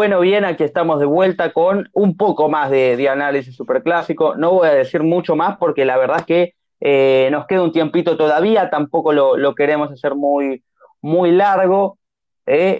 Bueno, 0.01 0.21
bien, 0.21 0.45
aquí 0.45 0.63
estamos 0.63 1.01
de 1.01 1.05
vuelta 1.05 1.51
con 1.51 1.89
un 1.91 2.15
poco 2.15 2.47
más 2.47 2.71
de, 2.71 3.09
análisis 3.09 3.53
superclásico. 3.53 4.33
No 4.37 4.53
voy 4.53 4.69
a 4.69 4.73
decir 4.73 5.03
mucho 5.03 5.35
más 5.35 5.57
porque 5.57 5.83
la 5.83 5.97
verdad 5.97 6.19
es 6.21 6.25
que 6.25 6.53
eh, 6.79 7.27
nos 7.33 7.45
queda 7.47 7.63
un 7.63 7.73
tiempito 7.73 8.15
todavía, 8.15 8.69
tampoco 8.69 9.11
lo, 9.11 9.55
queremos 9.55 9.91
hacer 9.91 10.15
muy, 10.15 10.63
muy 11.01 11.31
largo. 11.31 11.99
Eh, 12.45 12.79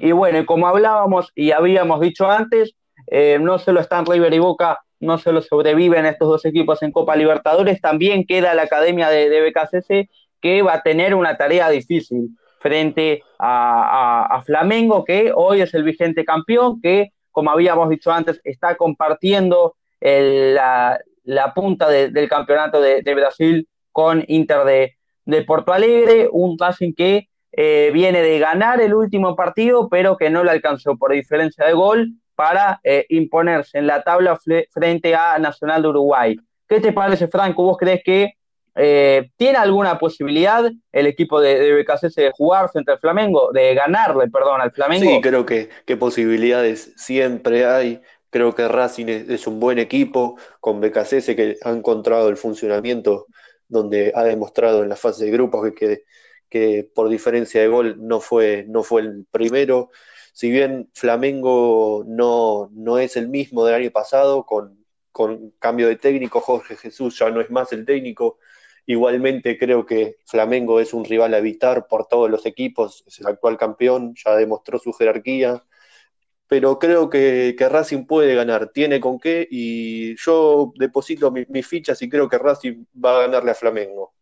y, 0.00 0.12
bueno, 0.12 0.46
como 0.46 0.68
hablábamos 0.68 1.32
y 1.34 1.50
habíamos 1.50 2.00
dicho 2.00 2.30
antes, 2.30 2.76
eh, 3.08 3.38
no 3.40 3.58
solo 3.58 3.80
están 3.80 4.06
River 4.06 4.32
y 4.32 4.38
Boca, 4.38 4.78
no 5.00 5.18
solo 5.18 5.42
sobreviven 5.42 6.06
estos 6.06 6.28
dos 6.28 6.44
equipos 6.44 6.84
en 6.84 6.92
Copa 6.92 7.16
Libertadores, 7.16 7.80
también 7.80 8.24
queda 8.24 8.54
la 8.54 8.62
Academia 8.62 9.08
de, 9.08 9.28
de 9.28 9.40
BKCC 9.42 10.08
que 10.40 10.62
va 10.62 10.74
a 10.74 10.82
tener 10.82 11.16
una 11.16 11.36
tarea 11.36 11.68
difícil 11.68 12.30
frente 12.60 13.22
a, 13.38 14.42
Flamengo, 14.44 15.04
que 15.04 15.32
hoy 15.34 15.62
es 15.62 15.74
el 15.74 15.82
vigente 15.82 16.24
campeón, 16.24 16.80
que, 16.80 17.12
como 17.32 17.50
habíamos 17.50 17.88
dicho 17.88 18.12
antes, 18.12 18.40
está 18.44 18.76
compartiendo 18.76 19.76
la, 20.00 21.00
punta 21.54 21.88
del 21.88 22.28
campeonato 22.28 22.80
de, 22.80 23.14
Brasil 23.14 23.66
con 23.90 24.22
Inter 24.28 24.94
de, 25.24 25.42
Porto 25.42 25.72
Alegre, 25.72 26.28
un 26.30 26.58
Racing 26.58 26.92
que 26.92 27.28
eh, 27.52 27.90
viene 27.92 28.22
de 28.22 28.38
ganar 28.38 28.80
el 28.80 28.94
último 28.94 29.34
partido, 29.34 29.88
pero 29.88 30.16
que 30.16 30.30
no 30.30 30.44
le 30.44 30.50
alcanzó 30.50 30.96
por 30.96 31.12
diferencia 31.12 31.66
de 31.66 31.72
gol 31.72 32.12
para 32.34 32.80
eh, 32.84 33.06
imponerse 33.08 33.78
en 33.78 33.86
la 33.86 34.02
tabla 34.02 34.38
frente 34.70 35.14
a 35.14 35.38
Nacional 35.38 35.82
de 35.82 35.88
Uruguay. 35.88 36.36
¿Qué 36.68 36.80
te 36.80 36.92
parece, 36.92 37.26
Franco? 37.28 37.64
¿Vos 37.64 37.78
crees 37.78 38.02
que 38.04 38.34
eh, 38.76 39.30
¿Tiene 39.36 39.58
alguna 39.58 39.98
posibilidad 39.98 40.70
el 40.92 41.06
equipo 41.06 41.40
de, 41.40 41.58
de 41.58 41.74
de 41.74 42.32
jugar 42.32 42.70
frente 42.70 42.92
al 42.92 42.98
Flamengo, 42.98 43.50
de 43.52 43.74
ganarle, 43.74 44.28
perdón, 44.28 44.60
al 44.60 44.70
Flamengo? 44.70 45.10
Sí, 45.10 45.20
creo 45.20 45.44
que, 45.44 45.68
posibilidades 45.96 46.92
siempre 46.96 47.66
hay. 47.66 48.00
Creo 48.30 48.54
que 48.54 48.68
Racing 48.68 49.06
es, 49.08 49.46
un 49.48 49.58
buen 49.58 49.78
equipo 49.78 50.36
con 50.60 50.80
BKC 50.80 51.34
que 51.34 51.56
ha 51.62 51.70
encontrado 51.70 52.28
el 52.28 52.36
funcionamiento 52.36 53.26
donde 53.66 54.12
ha 54.14 54.22
demostrado 54.22 54.82
en 54.84 54.88
la 54.88 54.96
fase 54.96 55.24
de 55.24 55.30
grupos 55.32 55.72
que, 55.76 56.04
que, 56.48 56.88
por 56.94 57.08
diferencia 57.08 57.60
de 57.60 57.68
gol 57.68 57.96
no 57.98 58.20
fue, 58.20 58.64
no 58.68 58.84
fue 58.84 59.02
el 59.02 59.26
primero. 59.30 59.90
Si 60.32 60.48
bien 60.48 60.88
Flamengo 60.94 62.04
no, 62.06 62.70
no 62.72 62.98
es 62.98 63.16
el 63.16 63.28
mismo 63.28 63.64
del 63.64 63.74
año 63.74 63.90
pasado, 63.90 64.46
con, 64.46 64.84
con 65.10 65.50
cambio 65.58 65.88
de 65.88 65.96
técnico, 65.96 66.40
Jorge 66.40 66.76
Jesús 66.76 67.18
ya 67.18 67.30
no 67.30 67.40
es 67.40 67.50
más 67.50 67.72
el 67.72 67.84
técnico, 67.84 68.38
Igualmente 68.86 69.58
creo 69.58 69.86
que 69.86 70.16
Flamengo 70.26 70.80
es 70.80 70.94
un 70.94 71.04
rival 71.04 71.34
a 71.34 71.38
evitar 71.38 71.86
por 71.86 72.06
todos 72.06 72.30
los 72.30 72.46
equipos, 72.46 73.04
es 73.06 73.20
el 73.20 73.26
actual 73.26 73.56
campeón, 73.56 74.14
ya 74.16 74.34
demostró 74.36 74.78
su 74.78 74.92
jerarquía, 74.92 75.62
pero 76.50 76.80
creo 76.80 77.08
que, 77.08 77.54
Racing 77.58 78.06
puede 78.06 78.34
ganar, 78.34 78.70
tiene 78.72 78.98
con 78.98 79.20
qué 79.20 79.46
y 79.48 80.16
yo 80.16 80.72
deposito 80.76 81.30
mis 81.30 81.66
fichas 81.66 82.02
y 82.02 82.08
creo 82.08 82.28
que 82.28 82.38
Racing 82.38 82.86
va 82.92 83.18
a 83.18 83.20
ganarle 83.22 83.52
a 83.52 83.54
Flamengo. 83.54 84.12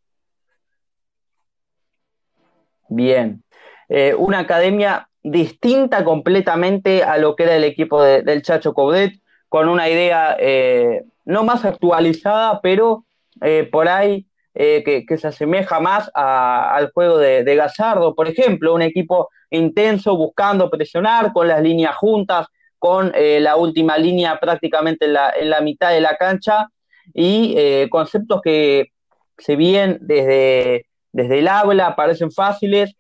Bien, 2.90 3.42
eh, 3.88 4.14
una 4.14 4.40
academia 4.40 5.08
distinta 5.22 6.04
completamente 6.04 7.02
a 7.02 7.16
lo 7.18 7.34
que 7.34 7.44
era 7.44 7.56
el 7.56 7.64
equipo 7.64 8.02
del 8.02 8.42
Chacho 8.42 8.74
Coudet, 8.74 9.14
con 9.48 9.68
una 9.68 9.88
idea 9.88 10.36
eh, 10.38 11.04
no 11.24 11.44
más 11.44 11.64
actualizada, 11.64 12.60
pero 12.60 13.06
eh, 13.40 13.68
por 13.72 13.88
ahí 13.88 14.27
eh, 14.60 15.04
que, 15.06 15.18
se 15.18 15.28
asemeja 15.28 15.78
más 15.78 16.10
al 16.14 16.90
juego 16.90 17.16
de, 17.18 17.44
de 17.44 17.54
Gallardo, 17.54 18.16
por 18.16 18.26
ejemplo, 18.26 18.74
un 18.74 18.82
equipo 18.82 19.28
intenso 19.50 20.16
buscando 20.16 20.68
presionar 20.68 21.32
con 21.32 21.46
las 21.46 21.62
líneas 21.62 21.94
juntas, 21.94 22.48
con 22.76 23.12
eh, 23.14 23.38
la 23.38 23.54
última 23.54 23.96
línea 23.98 24.40
prácticamente 24.40 25.04
en 25.04 25.12
la, 25.50 25.60
mitad 25.60 25.92
de 25.92 26.00
la 26.00 26.16
cancha 26.16 26.66
y 27.14 27.54
eh, 27.56 27.86
conceptos 27.88 28.40
que 28.42 28.90
se 29.36 29.54
bien 29.54 29.98
desde, 30.00 30.86
desde 31.12 31.38
el 31.38 31.46
aula 31.46 31.94
parecen 31.94 32.32
fáciles, 32.32 32.96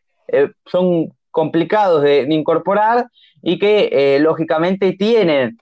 son 0.64 1.08
complicados 1.32 2.02
de, 2.02 2.24
incorporar 2.30 3.08
y 3.42 3.58
que 3.58 4.16
lógicamente 4.20 4.92
tienen 4.92 5.58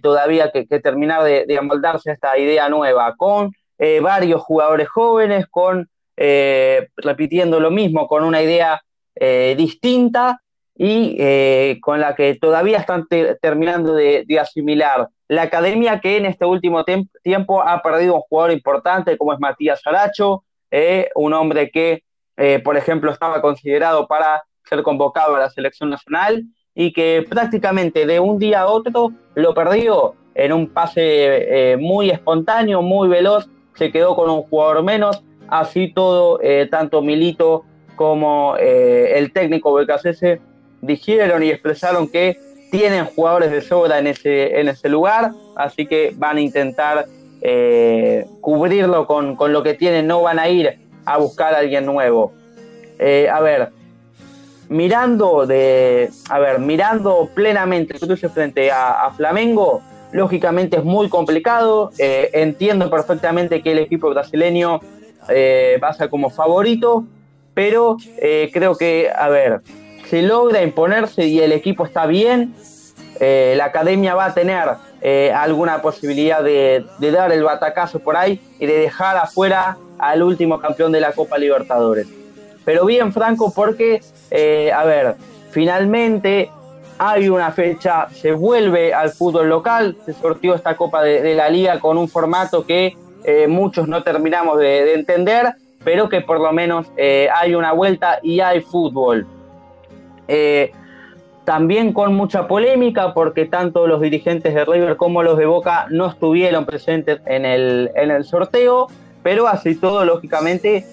todavía 0.00 0.52
que, 0.52 0.66
terminar 0.78 1.24
de, 1.24 1.46
de, 1.46 1.58
amoldarse 1.58 2.10
a 2.10 2.14
esta 2.14 2.38
idea 2.38 2.68
nueva, 2.68 3.16
con 3.16 3.50
varios 4.00 4.42
jugadores 4.42 4.88
jóvenes, 4.88 5.46
con 5.50 5.88
repitiendo 6.16 7.58
lo 7.58 7.70
mismo, 7.70 8.06
con 8.06 8.22
una 8.22 8.42
idea 8.42 8.80
distinta 9.56 10.40
y 10.76 11.80
con 11.80 12.00
la 12.00 12.14
que 12.14 12.34
todavía 12.36 12.78
están 12.78 13.06
terminando 13.40 13.94
de, 13.94 14.24
asimilar. 14.40 15.08
La 15.28 15.42
academia 15.42 16.00
que 16.00 16.18
en 16.18 16.26
este 16.26 16.44
último 16.44 16.84
tiempo 17.22 17.62
ha 17.62 17.82
perdido 17.82 18.14
un 18.14 18.20
jugador 18.20 18.52
importante 18.52 19.16
como 19.18 19.32
es 19.32 19.40
Matías 19.40 19.80
Aracho, 19.84 20.44
un 21.16 21.32
hombre 21.32 21.70
que, 21.70 22.04
por 22.62 22.76
ejemplo, 22.76 23.10
estaba 23.10 23.42
considerado 23.42 24.06
para 24.06 24.42
ser 24.64 24.82
convocado 24.82 25.36
a 25.36 25.40
la 25.40 25.50
selección 25.50 25.90
nacional 25.90 26.44
y 26.74 26.92
que 26.92 27.24
prácticamente 27.28 28.06
de 28.06 28.20
un 28.20 28.38
día 28.38 28.62
a 28.62 28.66
otro 28.66 29.12
lo 29.34 29.54
perdió 29.54 30.14
en 30.34 30.52
un 30.52 30.68
pase 30.68 31.72
eh, 31.72 31.76
muy 31.76 32.10
espontáneo, 32.10 32.80
muy 32.80 33.08
veloz, 33.08 33.48
se 33.74 33.90
quedó 33.90 34.14
con 34.16 34.30
un 34.30 34.42
jugador 34.42 34.82
menos, 34.82 35.22
así 35.48 35.92
todo, 35.92 36.40
eh, 36.42 36.68
tanto 36.70 37.02
Milito 37.02 37.64
como 37.96 38.56
eh, 38.58 39.18
el 39.18 39.32
técnico 39.32 39.72
Becasese 39.74 40.40
dijeron 40.80 41.42
y 41.42 41.50
expresaron 41.50 42.08
que 42.08 42.38
tienen 42.70 43.04
jugadores 43.04 43.50
de 43.50 43.60
sobra 43.60 43.98
en 43.98 44.06
ese, 44.06 44.58
en 44.60 44.68
ese 44.68 44.88
lugar, 44.88 45.32
así 45.56 45.86
que 45.86 46.14
van 46.16 46.38
a 46.38 46.40
intentar 46.40 47.06
cubrirlo 48.40 49.08
con, 49.08 49.34
con, 49.34 49.52
lo 49.52 49.64
que 49.64 49.74
tienen, 49.74 50.06
no 50.06 50.22
van 50.22 50.38
a 50.38 50.48
ir 50.48 50.78
a 51.04 51.18
buscar 51.18 51.54
a 51.54 51.58
alguien 51.58 51.84
nuevo. 51.84 52.32
a 53.00 53.40
ver, 53.40 53.72
mirando 54.72 55.46
de, 55.46 56.10
a 56.30 56.38
ver, 56.38 56.58
mirando 56.58 57.28
plenamente 57.34 57.98
frente 58.30 58.70
a, 58.70 59.10
Flamengo, 59.16 59.82
lógicamente 60.12 60.76
es 60.76 60.84
muy 60.84 61.08
complicado. 61.08 61.90
Eh, 61.98 62.30
entiendo 62.34 62.90
perfectamente 62.90 63.62
que 63.62 63.72
el 63.72 63.78
equipo 63.78 64.10
brasileño 64.10 64.80
eh, 65.28 65.78
pasa 65.80 66.08
como 66.08 66.30
favorito, 66.30 67.04
pero 67.54 67.96
eh, 68.18 68.50
creo 68.52 68.76
que, 68.76 69.10
a 69.10 69.28
ver, 69.28 69.60
se 70.08 70.22
logra 70.22 70.62
imponerse 70.62 71.26
y 71.26 71.40
el 71.40 71.52
equipo 71.52 71.84
está 71.84 72.06
bien. 72.06 72.54
la 73.20 73.64
academia 73.64 74.14
va 74.14 74.26
a 74.26 74.34
tener 74.34 74.68
alguna 75.34 75.80
posibilidad 75.80 76.42
de, 76.42 76.84
dar 76.98 77.30
el 77.32 77.42
batacazo 77.42 77.98
por 78.00 78.16
ahí 78.16 78.40
y 78.58 78.66
de 78.66 78.78
dejar 78.78 79.16
afuera 79.16 79.76
al 79.98 80.22
último 80.22 80.58
campeón 80.58 80.92
de 80.92 81.00
la 81.00 81.12
Copa 81.12 81.38
Libertadores. 81.38 82.06
Pero 82.64 82.84
bien, 82.84 83.12
Franco, 83.12 83.52
porque 83.54 84.00
eh, 84.34 84.72
a 84.72 84.84
ver, 84.84 85.16
finalmente 85.50 86.50
hay 87.04 87.28
una 87.28 87.50
fecha, 87.50 88.06
se 88.12 88.30
vuelve 88.30 88.94
al 88.94 89.10
fútbol 89.10 89.48
local, 89.48 89.96
se 90.06 90.12
sortió 90.12 90.54
esta 90.54 90.76
Copa 90.76 91.02
de, 91.02 91.34
la 91.34 91.48
Liga 91.48 91.80
con 91.80 91.98
un 91.98 92.08
formato 92.08 92.64
que 92.64 92.96
eh, 93.24 93.48
muchos 93.48 93.88
no 93.88 94.04
terminamos 94.04 94.56
de, 94.60 94.94
entender, 94.94 95.54
pero 95.82 96.08
que 96.08 96.20
por 96.20 96.38
lo 96.38 96.52
menos 96.52 96.86
eh, 96.96 97.28
hay 97.34 97.56
una 97.56 97.72
vuelta 97.72 98.20
y 98.22 98.38
hay 98.38 98.60
fútbol. 98.60 99.26
también 101.44 101.92
con 101.92 102.14
mucha 102.14 102.46
polémica 102.46 103.12
porque 103.14 103.46
tanto 103.46 103.88
los 103.88 104.00
dirigentes 104.00 104.54
de 104.54 104.64
River 104.64 104.96
como 104.96 105.24
los 105.24 105.36
de 105.36 105.46
Boca 105.46 105.86
no 105.90 106.06
estuvieron 106.06 106.64
presentes 106.64 107.20
en 107.26 107.44
el 107.44 108.24
sorteo, 108.24 108.86
pero 109.24 109.48
así 109.48 109.74
todo, 109.74 110.04
lógicamente, 110.04 110.86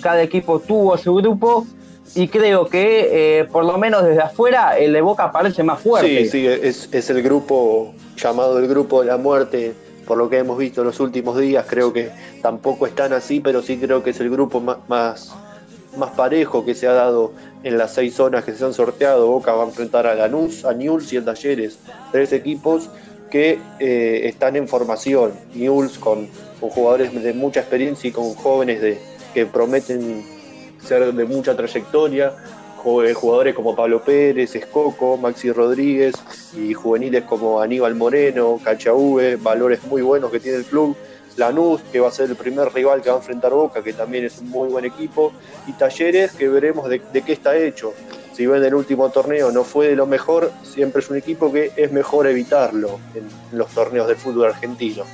cada 0.00 0.22
equipo 0.22 0.60
tuvo 0.60 0.96
su 0.96 1.12
grupo 1.16 1.66
y 2.14 2.28
creo 2.28 2.66
que, 2.66 3.40
eh, 3.40 3.44
por 3.44 3.64
lo 3.64 3.78
menos 3.78 4.04
desde 4.04 4.22
afuera, 4.22 4.76
el 4.76 4.92
de 4.92 5.00
Boca 5.00 5.30
parece 5.30 5.62
más 5.62 5.80
fuerte. 5.80 6.24
Sí, 6.24 6.30
sí, 6.30 6.46
es, 6.46 7.10
el 7.10 7.22
grupo 7.22 7.94
llamado 8.16 8.58
el 8.58 8.66
grupo 8.66 9.00
de 9.00 9.06
la 9.06 9.16
muerte, 9.16 9.74
por 10.06 10.18
lo 10.18 10.28
que 10.28 10.38
hemos 10.38 10.58
visto 10.58 10.80
en 10.80 10.88
los 10.88 10.98
últimos 10.98 11.38
días. 11.38 11.64
Creo 11.68 11.92
que 11.92 12.10
tampoco 12.42 12.86
están 12.86 13.12
así, 13.12 13.38
pero 13.38 13.62
sí 13.62 13.78
creo 13.78 14.02
que 14.02 14.10
es 14.10 14.20
el 14.20 14.28
grupo 14.28 14.60
más, 14.60 14.78
más, 14.88 16.10
parejo 16.16 16.64
que 16.64 16.74
se 16.74 16.88
ha 16.88 16.92
dado 16.92 17.32
en 17.62 17.78
las 17.78 17.94
seis 17.94 18.14
zonas 18.14 18.44
que 18.44 18.54
se 18.54 18.64
han 18.64 18.74
sorteado. 18.74 19.28
Boca 19.28 19.52
va 19.52 19.62
a 19.62 19.66
enfrentar 19.66 20.08
a 20.08 20.14
Lanús, 20.16 20.64
a 20.64 20.72
Newell's 20.72 21.12
y 21.12 21.18
a 21.18 21.24
Talleres, 21.24 21.78
tres 22.10 22.32
equipos 22.32 22.90
que 23.30 23.60
eh, 23.78 24.22
están 24.24 24.56
en 24.56 24.66
formación. 24.66 25.32
Newell's 25.54 25.96
con, 25.96 26.26
con, 26.58 26.70
jugadores 26.70 27.22
de 27.22 27.32
mucha 27.34 27.60
experiencia 27.60 28.08
y 28.08 28.12
con 28.12 28.34
jóvenes 28.34 28.80
de, 28.80 28.98
que 29.32 29.46
prometen 29.46 30.39
ser 30.82 31.12
de 31.12 31.24
mucha 31.24 31.56
trayectoria, 31.56 32.32
jugadores 32.76 33.54
como 33.54 33.76
Pablo 33.76 34.02
Pérez, 34.02 34.54
Escoco, 34.54 35.16
Maxi 35.16 35.52
Rodríguez 35.52 36.14
y 36.56 36.72
juveniles 36.72 37.24
como 37.24 37.60
Aníbal 37.60 37.94
Moreno, 37.94 38.58
Cachaúbe, 38.62 39.36
valores 39.36 39.84
muy 39.84 40.02
buenos 40.02 40.30
que 40.30 40.40
tiene 40.40 40.58
el 40.58 40.64
club. 40.64 40.96
Lanús, 41.36 41.80
que 41.92 42.00
va 42.00 42.08
a 42.08 42.10
ser 42.10 42.28
el 42.28 42.36
primer 42.36 42.72
rival 42.72 43.00
que 43.02 43.08
va 43.08 43.16
a 43.16 43.18
enfrentar 43.18 43.52
Boca, 43.52 43.82
que 43.82 43.92
también 43.92 44.24
es 44.24 44.38
un 44.40 44.50
muy 44.50 44.68
buen 44.68 44.84
equipo, 44.84 45.32
y 45.66 45.72
Talleres, 45.72 46.32
que 46.32 46.48
veremos 46.48 46.88
de, 46.88 47.00
qué 47.00 47.32
está 47.32 47.56
hecho. 47.56 47.94
Si 48.32 48.46
bien 48.46 48.62
el 48.62 48.74
último 48.74 49.10
torneo 49.10 49.50
no 49.50 49.64
fue 49.64 49.88
de 49.88 49.96
lo 49.96 50.06
mejor, 50.06 50.50
siempre 50.62 51.00
es 51.00 51.08
un 51.08 51.16
equipo 51.16 51.52
que 51.52 51.72
es 51.76 51.92
mejor 51.92 52.26
evitarlo 52.26 52.98
en 53.14 53.28
los 53.56 53.70
torneos 53.70 54.08
del 54.08 54.16
fútbol 54.16 54.46
argentino. 54.46 55.04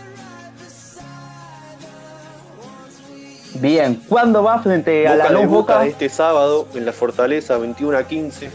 Bien, 3.61 4.03
¿cuándo 4.09 4.43
va 4.43 4.59
frente 4.61 5.07
a 5.09 5.17
la 5.17 5.31
Luz 5.31 5.47
Boca? 5.47 5.87
Este 5.87 6.09
sábado 6.09 6.69
en 6.75 6.85
la 6.85 6.93
Fortaleza 6.93 7.57
21 7.57 7.97
a 7.97 8.05
15, 8.05 8.51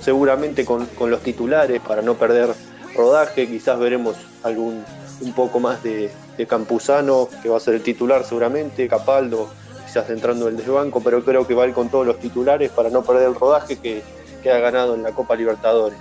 seguramente 0.00 0.64
con, 0.64 0.88
los 0.98 1.20
titulares 1.20 1.80
para 1.80 2.02
no 2.02 2.14
perder 2.14 2.50
rodaje, 2.94 3.48
quizás 3.48 3.78
veremos 3.78 4.16
algún 4.42 4.84
un 5.20 5.32
poco 5.32 5.58
más 5.58 5.82
de, 5.82 6.10
Campuzano, 6.46 7.28
que 7.42 7.48
va 7.48 7.56
a 7.56 7.60
ser 7.60 7.74
el 7.74 7.82
titular 7.82 8.24
seguramente, 8.24 8.86
Capaldo 8.86 9.48
quizás 9.84 10.08
entrando 10.10 10.48
en 10.48 10.54
el 10.54 10.60
desbanco, 10.60 11.00
pero 11.02 11.24
creo 11.24 11.46
que 11.46 11.54
va 11.54 11.64
a 11.64 11.66
ir 11.66 11.72
con 11.74 11.88
todos 11.88 12.06
los 12.06 12.20
titulares 12.20 12.70
para 12.70 12.90
no 12.90 13.02
perder 13.02 13.28
el 13.28 13.34
rodaje 13.34 13.78
que, 13.78 14.02
que 14.42 14.52
ha 14.52 14.58
ganado 14.58 14.94
en 14.94 15.02
la 15.02 15.12
Copa 15.12 15.34
Libertadores. 15.34 15.98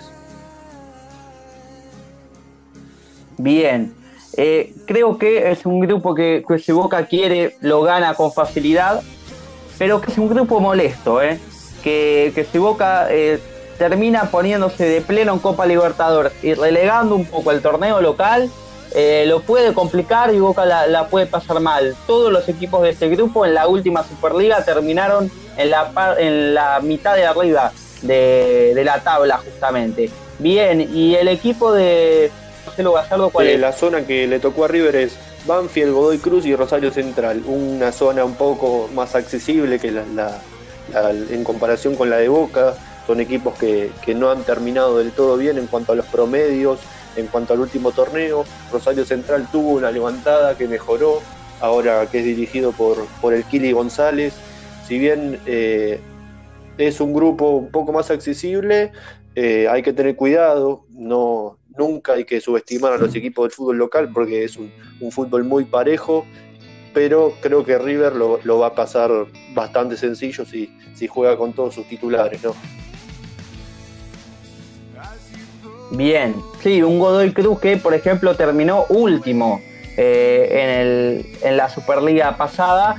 Bien, 3.37 3.93
eh, 4.39 4.71
creo 4.85 5.17
que 5.17 5.49
es 5.49 5.65
un 5.65 5.79
grupo 5.79 6.13
que, 6.13 6.43
si 6.63 6.71
Boca 6.71 7.07
quiere 7.07 7.57
lo 7.61 7.81
gana 7.81 8.13
con 8.13 8.31
facilidad, 8.31 9.01
pero 9.79 9.99
que 9.99 10.11
es 10.11 10.17
un 10.19 10.29
grupo 10.29 10.59
molesto, 10.59 11.23
eh, 11.23 11.39
que, 11.83 12.47
si 12.51 12.59
Boca 12.59 13.07
eh, 13.09 13.39
termina 13.79 14.29
poniéndose 14.29 14.87
de 14.87 15.01
pleno 15.01 15.33
en 15.33 15.39
Copa 15.39 15.65
Libertadores 15.65 16.33
y 16.43 16.53
relegando 16.53 17.15
un 17.15 17.25
poco 17.25 17.51
el 17.51 17.61
torneo 17.63 17.99
local, 17.99 18.49
lo 19.25 19.41
puede 19.41 19.73
complicar 19.73 20.33
y 20.33 20.39
Boca 20.39 20.65
la, 20.65 21.07
puede 21.07 21.25
pasar 21.25 21.59
mal. 21.59 21.95
Todos 22.05 22.31
los 22.31 22.47
equipos 22.47 22.81
de 22.83 22.91
este 22.91 23.09
grupo 23.09 23.45
en 23.45 23.53
la 23.53 23.67
última 23.67 24.03
Superliga 24.03 24.63
terminaron 24.63 25.31
en 25.55 25.69
la, 25.69 26.15
en 26.17 26.53
la 26.53 26.79
mitad 26.81 27.15
de 27.15 27.25
arriba 27.25 27.71
de, 28.01 28.73
de 28.75 28.83
la 28.83 28.99
tabla 29.01 29.37
justamente. 29.37 30.09
Bien, 30.39 30.81
y 30.93 31.15
el 31.15 31.27
equipo 31.27 31.73
de, 31.73 32.31
la 33.57 33.71
zona 33.73 34.05
que 34.05 34.27
le 34.27 34.39
tocó 34.39 34.65
a 34.65 34.67
River 34.67 34.95
es 34.95 35.17
Banfield, 35.45 35.93
Godoy 35.93 36.17
Cruz 36.19 36.45
y 36.45 36.55
Rosario 36.55 36.91
Central. 36.91 37.41
Una 37.45 37.91
zona 37.91 38.23
un 38.23 38.35
poco 38.35 38.89
más 38.93 39.15
accesible 39.15 39.79
que 39.79 39.91
la, 39.91 40.39
en 41.29 41.43
comparación 41.43 41.95
con 41.95 42.09
la 42.09 42.17
de 42.17 42.29
Boca. 42.29 42.75
Son 43.07 43.19
equipos 43.21 43.57
que, 43.57 43.91
no 44.15 44.29
han 44.29 44.43
terminado 44.43 44.97
del 44.97 45.11
todo 45.11 45.37
bien 45.37 45.57
en 45.57 45.67
cuanto 45.67 45.93
a 45.93 45.95
los 45.95 46.05
promedios, 46.05 46.79
en 47.15 47.27
cuanto 47.27 47.53
al 47.53 47.61
último 47.61 47.91
torneo. 47.91 48.45
Rosario 48.71 49.05
Central 49.05 49.47
tuvo 49.51 49.71
una 49.71 49.91
levantada 49.91 50.57
que 50.57 50.67
mejoró, 50.67 51.21
ahora 51.61 52.05
que 52.07 52.19
es 52.19 52.25
dirigido 52.25 52.73
por, 52.73 53.05
por 53.21 53.33
el 53.33 53.43
Kili 53.45 53.71
González. 53.71 54.33
Si 54.87 54.99
bien 54.99 55.39
eh, 55.45 55.99
es 56.77 56.99
un 56.99 57.13
grupo 57.13 57.49
un 57.51 57.71
poco 57.71 57.91
más 57.91 58.11
accesible, 58.11 58.91
eh, 59.35 59.67
hay 59.69 59.83
que 59.83 59.93
tener 59.93 60.15
cuidado, 60.15 60.85
no, 60.89 61.56
nunca 61.77 62.13
hay 62.13 62.25
que 62.25 62.41
subestimar 62.41 62.93
a 62.93 62.97
los 62.97 63.15
equipos 63.15 63.45
del 63.45 63.51
fútbol 63.51 63.77
local 63.77 64.09
porque 64.13 64.43
es 64.43 64.57
un, 64.57 64.71
fútbol 65.11 65.43
muy 65.43 65.65
parejo, 65.65 66.25
pero 66.93 67.33
creo 67.41 67.63
que 67.63 67.77
River 67.77 68.13
lo, 68.13 68.59
va 68.59 68.67
a 68.67 68.75
pasar 68.75 69.11
bastante 69.53 69.97
sencillo 69.97 70.45
si, 70.45 70.75
si 70.95 71.07
juega 71.07 71.37
con 71.37 71.53
todos 71.53 71.75
sus 71.75 71.87
titulares, 71.87 72.43
¿no? 72.43 72.55
Bien, 75.91 76.35
sí, 76.61 76.81
un 76.81 76.99
Godoy 76.99 77.31
Cruz 77.31 77.59
que, 77.59 77.77
por 77.77 77.93
ejemplo, 77.93 78.35
terminó 78.35 78.85
último 78.89 79.61
eh, 79.95 81.23
en, 81.41 81.47
en 81.47 81.57
la 81.57 81.69
Superliga 81.69 82.35
pasada 82.35 82.97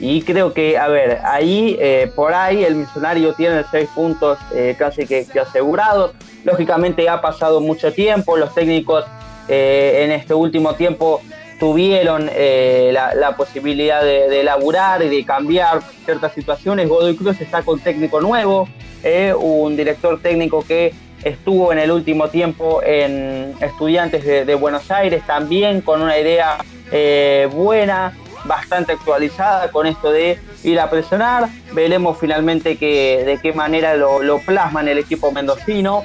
y 0.00 0.22
creo 0.22 0.52
que, 0.52 0.76
a 0.76 0.88
ver, 0.88 1.20
ahí, 1.24 1.76
eh, 1.80 2.10
por 2.14 2.34
ahí, 2.34 2.64
el 2.64 2.74
Misionario 2.74 3.32
tiene 3.34 3.62
seis 3.70 3.88
puntos 3.94 4.38
eh, 4.54 4.74
casi 4.78 5.06
que, 5.06 5.26
asegurados. 5.40 6.12
Lógicamente 6.44 7.08
ha 7.08 7.20
pasado 7.20 7.60
mucho 7.60 7.92
tiempo, 7.92 8.36
los 8.36 8.52
técnicos 8.54 9.04
eh, 9.48 10.02
en 10.04 10.10
este 10.10 10.34
último 10.34 10.74
tiempo 10.74 11.20
tuvieron 11.60 12.26
la, 12.26 13.34
posibilidad 13.36 14.02
de, 14.02 14.28
de, 14.28 14.40
elaborar 14.40 15.02
y 15.02 15.08
de 15.08 15.24
cambiar 15.24 15.80
ciertas 16.04 16.32
situaciones. 16.32 16.88
Godoy 16.88 17.16
Cruz 17.16 17.40
está 17.40 17.62
con 17.62 17.78
técnico 17.78 18.20
nuevo, 18.20 18.68
un 19.38 19.76
director 19.76 20.20
técnico 20.20 20.64
que 20.66 20.92
estuvo 21.22 21.72
en 21.72 21.78
el 21.78 21.90
último 21.92 22.28
tiempo 22.28 22.82
en 22.82 23.54
Estudiantes 23.60 24.24
de, 24.24 24.54
Buenos 24.56 24.90
Aires, 24.90 25.22
también 25.26 25.80
con 25.80 26.02
una 26.02 26.18
idea 26.18 26.58
buena, 27.52 28.12
bastante 28.44 28.92
actualizada 28.92 29.70
con 29.70 29.86
esto 29.86 30.10
de 30.10 30.38
ir 30.62 30.80
a 30.80 30.90
presionar. 30.90 31.48
Veremos 31.72 32.18
finalmente 32.18 32.76
que, 32.76 33.24
de 33.24 33.38
qué 33.40 33.52
manera 33.52 33.94
lo, 33.96 34.22
lo 34.22 34.38
plasma 34.38 34.80
en 34.80 34.88
el 34.88 34.98
equipo 34.98 35.32
mendocino. 35.32 36.02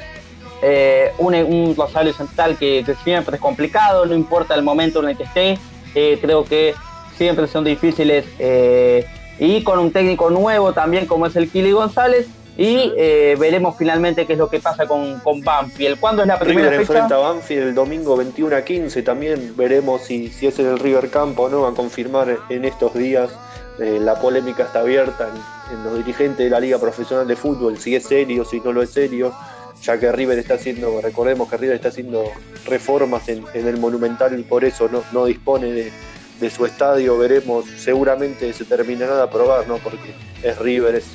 Eh, 0.62 1.14
un, 1.20 1.36
un, 1.36 1.76
Rosario 1.76 2.14
Central 2.14 2.58
que, 2.58 2.84
siempre 3.04 3.36
es 3.36 3.42
complicado, 3.42 4.06
no 4.06 4.14
importa 4.14 4.56
el 4.56 4.64
momento 4.64 5.02
en 5.02 5.10
el 5.10 5.18
que 5.18 5.24
esté, 5.24 5.58
eh, 5.96 6.18
creo 6.22 6.44
que 6.44 6.76
siempre 7.16 7.48
son 7.48 7.64
difíciles 7.64 8.26
eh, 8.40 9.06
y 9.40 9.64
con 9.64 9.80
un 9.80 9.92
técnico 9.92 10.30
nuevo 10.30 10.74
también 10.74 11.06
como 11.06 11.28
es 11.28 11.36
el 11.38 11.50
Kili 11.50 11.72
González 11.72 12.28
y 12.62 12.92
veremos 13.38 13.76
finalmente 13.78 14.26
qué 14.26 14.34
es 14.34 14.40
lo 14.40 14.50
que 14.50 14.60
pasa 14.60 14.86
con, 14.86 15.20
con 15.20 15.42
Banfield. 15.42 16.00
¿Cuándo 16.00 16.24
es 16.24 16.28
la 16.28 16.38
primera 16.38 16.70
River 16.70 16.82
enfrenta 16.82 17.16
a 17.16 17.20
Banfield 17.20 17.70
el 17.70 17.76
domingo 17.76 18.18
21 18.18 18.56
a 18.56 18.62
15, 18.64 19.02
también 19.04 19.54
veremos 19.56 20.02
si, 20.02 20.30
si 20.30 20.48
es 20.48 20.60
en 20.60 20.68
el 20.68 20.80
River 20.80 21.10
Campo 21.10 21.44
o 21.44 21.50
no, 21.50 21.66
a 21.66 21.74
confirmar 21.74 22.38
en 22.50 22.66
estos 22.66 22.94
días. 22.94 23.32
la 23.78 24.20
polémica 24.20 24.64
está 24.64 24.82
abierta 24.82 25.30
en, 25.30 25.78
en 25.78 25.84
los 25.86 25.98
dirigentes 25.98 26.40
de 26.40 26.50
la 26.50 26.60
Liga 26.60 26.78
Profesional 26.78 27.28
de 27.28 27.36
Fútbol, 27.36 27.78
si 27.78 27.96
es 27.96 28.04
serio, 28.04 28.44
si 28.44 28.60
no 28.60 28.74
lo 28.74 28.82
es 28.82 28.90
serio 28.90 29.34
ya 29.82 30.00
que 30.00 30.12
River 30.12 30.38
está 30.38 30.56
haciendo, 30.56 31.00
recordemos 31.02 31.50
que 31.50 31.58
River 31.58 31.76
está 31.76 31.90
haciendo 31.90 32.26
reformas 32.66 33.28
en, 33.30 33.46
el 33.54 33.78
Monumental 33.78 34.38
y 34.38 34.44
por 34.44 34.66
eso 34.66 34.90
no, 35.12 35.26
dispone 35.26 35.92
de, 36.40 36.50
su 36.50 36.66
estadio, 36.66 37.18
veremos, 37.18 37.66
seguramente 37.78 38.54
se 38.54 38.64
terminará 38.64 39.18
de 39.18 39.24
aprobar, 39.24 39.68
¿no? 39.68 39.78
porque 39.78 40.14
es 40.42 40.58
River, 40.58 40.96
es 40.96 41.06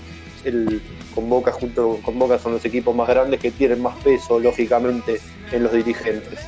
el 0.44 0.83
con 1.14 1.29
Boca 1.29 1.53
junto 1.53 1.98
con 2.03 2.18
Boca 2.18 2.38
son 2.38 2.53
los 2.53 2.64
equipos 2.64 2.94
más 2.94 3.09
grandes 3.09 3.40
que 3.40 3.50
tienen 3.50 3.81
más 3.83 3.96
peso, 4.03 4.38
lógicamente, 4.38 5.20
en 5.53 5.62
los 5.62 5.72
dirigentes. 5.72 6.40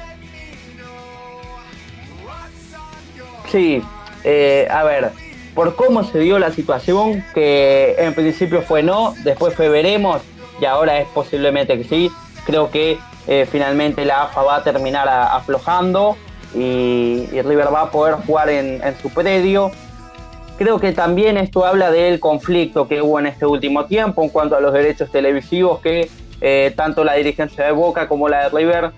Sí, 3.51 3.83
eh, 4.25 4.67
a 4.71 4.83
ver, 4.85 5.13
por 5.55 5.77
cómo 5.77 6.05
se 6.05 6.19
dio 6.19 6.39
la 6.39 6.51
situación, 6.51 7.25
que 7.33 7.95
en 7.99 8.15
principio 8.15 8.63
fue 8.63 8.83
no, 8.83 9.15
después 9.25 9.55
fue 9.55 9.69
veremos, 9.69 10.21
y 10.61 10.65
ahora 10.65 10.99
es 10.99 11.09
posiblemente 11.09 11.77
que 11.79 11.85
sí. 11.85 12.11
Creo 12.45 12.71
que 12.71 12.99
eh, 13.27 13.47
finalmente 13.51 14.05
la 14.05 14.25
AFA 14.25 14.43
va 14.43 14.57
a 14.57 14.63
terminar 14.63 15.09
aflojando 15.09 16.17
y, 16.55 17.27
River 17.33 17.73
va 17.73 17.83
a 17.83 17.91
poder 17.91 18.15
jugar 18.27 18.49
en, 18.51 18.81
su 19.01 19.11
predio. 19.11 19.71
Creo 20.59 20.79
que 20.79 20.93
también 20.93 21.37
esto 21.37 21.65
habla 21.65 21.91
del 21.91 22.19
conflicto 22.19 22.89
que 22.89 23.03
hubo 23.03 23.19
en 23.19 23.27
este 23.27 23.47
último 23.47 23.87
tiempo 23.87 24.23
en 24.23 24.31
cuanto 24.31 24.57
a 24.57 24.61
los 24.61 24.73
derechos 24.73 25.11
televisivos 25.11 25.81
que 25.81 26.09
eh, 26.41 26.73
tanto 26.77 27.05
la 27.05 27.15
dirigencia 27.15 27.65
de 27.67 27.73
Boca 27.73 28.09
como 28.09 28.29
la 28.29 28.45
de 28.45 28.57
River 28.57 28.91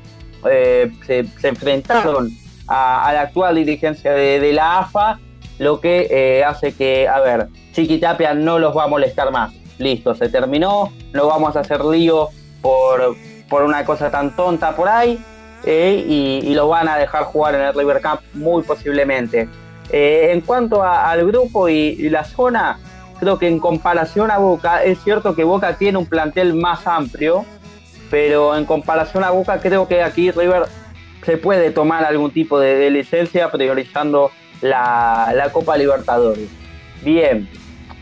eh, 0.49 0.91
se, 1.07 1.49
enfrentaron 1.49 2.31
a, 2.69 3.11
la 3.13 3.23
actual 3.23 3.57
dirigencia 3.57 4.13
de, 4.13 4.53
la 4.53 4.79
AFA, 4.79 5.19
lo 5.59 5.81
que 5.81 6.45
hace 6.47 6.73
que, 6.73 7.09
a 7.09 7.21
ver, 7.21 7.49
Chiquitapia 7.73 8.35
no 8.35 8.59
los 8.59 8.77
va 8.77 8.85
a 8.85 8.89
molestar 8.89 9.31
más 9.33 9.53
listo, 9.79 10.15
se 10.15 10.29
terminó, 10.29 10.93
no 11.13 11.27
vamos 11.27 11.57
a 11.57 11.61
hacer 11.61 11.85
lío 11.85 12.29
por, 12.61 13.17
por 13.49 13.63
una 13.63 13.85
cosa 13.85 14.11
tan 14.11 14.35
tonta 14.37 14.77
por 14.77 14.89
ahí 14.89 15.19
eh, 15.65 16.05
y, 16.07 16.55
lo 16.55 16.69
van 16.69 16.89
a 16.89 16.97
dejar 16.97 17.25
jugar 17.25 17.55
en 17.55 17.63
el 17.63 17.75
River 17.75 18.01
Cup 18.01 18.21
muy 18.35 18.63
posiblemente. 18.63 19.49
Eh, 19.91 20.31
en 20.33 20.41
cuanto 20.43 20.83
al 20.83 21.27
grupo 21.27 21.69
y, 21.69 22.09
la 22.11 22.25
zona, 22.25 22.79
creo 23.19 23.39
que 23.39 23.49
en 23.49 23.59
comparación 23.59 24.31
a 24.31 24.39
Boca, 24.39 24.83
es 24.83 25.03
cierto 25.03 25.35
que 25.35 25.45
Boca 25.45 25.77
tiene 25.77 25.99
un 25.99 26.07
plantel 26.07 26.55
más 26.55 26.87
amplio, 26.87 27.45
pero 28.11 28.57
en 28.57 28.65
comparación 28.65 29.25
a 29.25 29.31
Boca 29.31 29.61
creo 29.61 29.89
que 29.89 30.03
aquí 30.03 30.31
River 30.31 30.65
se 31.25 31.37
puede 31.37 31.71
tomar 31.71 32.05
algún 32.05 32.31
tipo 32.31 32.59
de, 32.59 32.91
licencia 32.91 33.51
priorizando 33.51 34.31
la, 34.61 35.33
la 35.35 35.51
Copa 35.53 35.77
Libertadores. 35.77 36.49
Bien, 37.03 37.49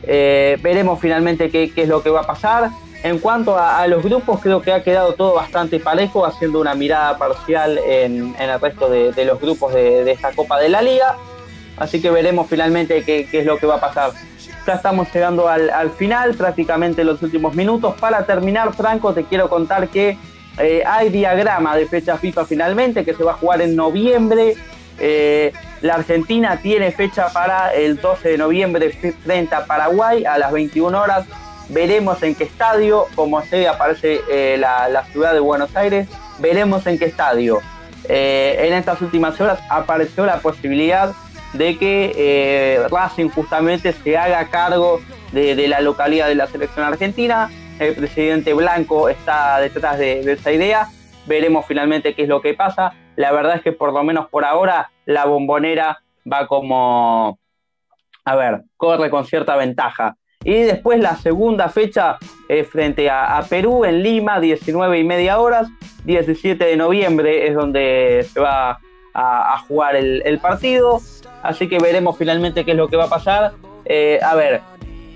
eh, 0.03 0.57
veremos 0.62 1.01
finalmente 1.01 1.51
qué, 1.51 1.72
es 1.75 1.88
lo 1.88 2.03
que 2.03 2.11
va 2.11 2.20
a 2.20 2.27
pasar. 2.27 2.70
En 3.03 3.18
cuanto 3.18 3.57
a, 3.59 3.87
los 3.87 4.03
grupos, 4.03 4.40
creo 4.40 4.62
que 4.62 4.72
ha 4.72 4.83
quedado 4.83 5.12
todo 5.14 5.35
bastante 5.35 5.79
parejo, 5.79 6.25
haciendo 6.25 6.61
una 6.61 6.75
mirada 6.75 7.18
parcial 7.18 7.79
en, 7.87 8.35
el 8.38 8.61
resto 8.61 8.88
de, 8.88 9.25
los 9.25 9.40
grupos 9.40 9.75
de, 9.75 10.11
esta 10.11 10.33
Copa 10.33 10.59
de 10.59 10.68
la 10.68 10.83
Liga. 10.83 11.16
Así 11.77 12.01
que 12.01 12.11
veremos 12.11 12.47
finalmente 12.49 13.03
qué, 13.03 13.29
es 13.31 13.45
lo 13.45 13.59
que 13.59 13.67
va 13.67 13.77
a 13.77 13.81
pasar. 13.81 14.12
Ya 14.67 14.75
estamos 14.75 15.12
llegando 15.12 15.49
al, 15.49 15.91
final, 15.91 16.35
prácticamente 16.35 17.05
los 17.05 17.23
últimos 17.23 17.55
minutos. 17.55 17.95
Para 18.01 18.25
terminar, 18.25 18.75
Franco, 18.75 19.12
te 19.12 19.25
quiero 19.25 19.49
contar 19.49 19.89
que 19.89 20.19
eh, 20.59 20.83
hay 20.87 21.11
diagrama 21.11 21.77
de 21.77 21.87
fecha 21.87 22.17
FIFA 22.17 22.47
finalmente, 22.47 23.05
que 23.05 23.15
se 23.15 23.23
va 23.23 23.33
a 23.33 23.35
jugar 23.35 23.61
en 23.61 23.77
noviembre. 23.77 24.57
Eh, 24.99 25.53
la 25.83 25.95
Argentina 25.95 26.59
tiene 26.62 26.91
fecha 26.91 27.29
para 27.29 27.75
el 27.75 28.01
12 28.01 28.31
de 28.31 28.39
noviembre 28.39 29.15
frente 29.23 29.55
a 29.55 29.67
Paraguay 29.67 30.25
a 30.25 30.39
las 30.39 30.51
21 30.51 30.99
horas. 30.99 31.27
Veremos 31.69 32.23
en 32.23 32.35
qué 32.35 32.45
estadio, 32.45 33.07
como 33.15 33.43
se 33.43 33.69
aparece 33.69 34.21
eh, 34.31 34.57
la, 34.59 35.05
ciudad 35.12 35.35
de 35.35 35.41
Buenos 35.41 35.77
Aires, 35.77 36.09
veremos 36.39 36.87
en 36.87 36.99
qué 36.99 37.05
estadio. 37.05 37.61
En 38.09 38.73
estas 38.73 39.03
últimas 39.03 39.41
horas 39.41 39.59
apareció 39.69 40.27
la 40.27 40.39
posibilidad 40.39 41.12
de 41.57 41.79
que 41.79 42.12
eh, 42.16 42.88
Racing 42.90 43.29
justamente 43.29 43.92
se 43.92 44.16
haga 44.16 44.49
cargo 44.49 45.01
de, 45.33 45.69
la 45.69 45.81
localidad 45.81 46.29
de 46.29 46.35
la 46.35 46.47
selección 46.47 46.85
argentina. 46.85 47.51
El 47.79 47.95
presidente 47.95 48.55
Blanco 48.55 49.09
está 49.09 49.61
detrás 49.61 49.99
de, 49.99 50.21
esa 50.21 50.53
idea. 50.53 50.88
Veremos 51.27 51.66
finalmente 51.66 52.14
qué 52.14 52.23
es 52.23 52.29
lo 52.29 52.40
que 52.40 52.55
pasa 52.55 52.95
la 53.16 53.33
verdad 53.33 53.57
es 53.57 53.62
que 53.62 53.73
por 53.73 53.92
lo 53.92 54.05
menos 54.05 54.29
por 54.29 54.45
ahora 54.45 54.90
la 55.07 55.25
bombonera 55.25 56.03
va 56.31 56.47
como, 56.47 57.38
a 58.25 58.37
ver, 58.37 58.62
corre 58.77 59.11
con 59.11 59.25
cierta 59.25 59.57
ventaja. 59.57 60.16
Y 60.45 60.62
después 60.62 61.01
la 61.01 61.16
segunda 61.16 61.69
fecha 61.69 62.19
frente 62.71 63.11
a, 63.11 63.42
Perú 63.49 63.85
en 63.85 64.03
Lima, 64.03 64.38
19 64.38 64.99
y 64.99 65.05
media 65.05 65.40
horas. 65.40 65.66
17 66.05 66.62
de 66.64 66.77
noviembre 66.77 67.49
es 67.49 67.55
donde 67.55 68.25
se 68.33 68.38
va 68.38 68.79
a, 69.16 69.59
jugar 69.66 69.96
el, 69.96 70.38
partido. 70.40 71.00
Así 71.42 71.68
que 71.68 71.79
veremos 71.79 72.16
finalmente 72.18 72.64
qué 72.64 72.72
es 72.72 72.76
lo 72.76 72.88
que 72.88 72.96
va 72.96 73.05
a 73.05 73.09
pasar. 73.09 73.52
Eh, 73.85 74.18
a 74.22 74.35
ver, 74.35 74.61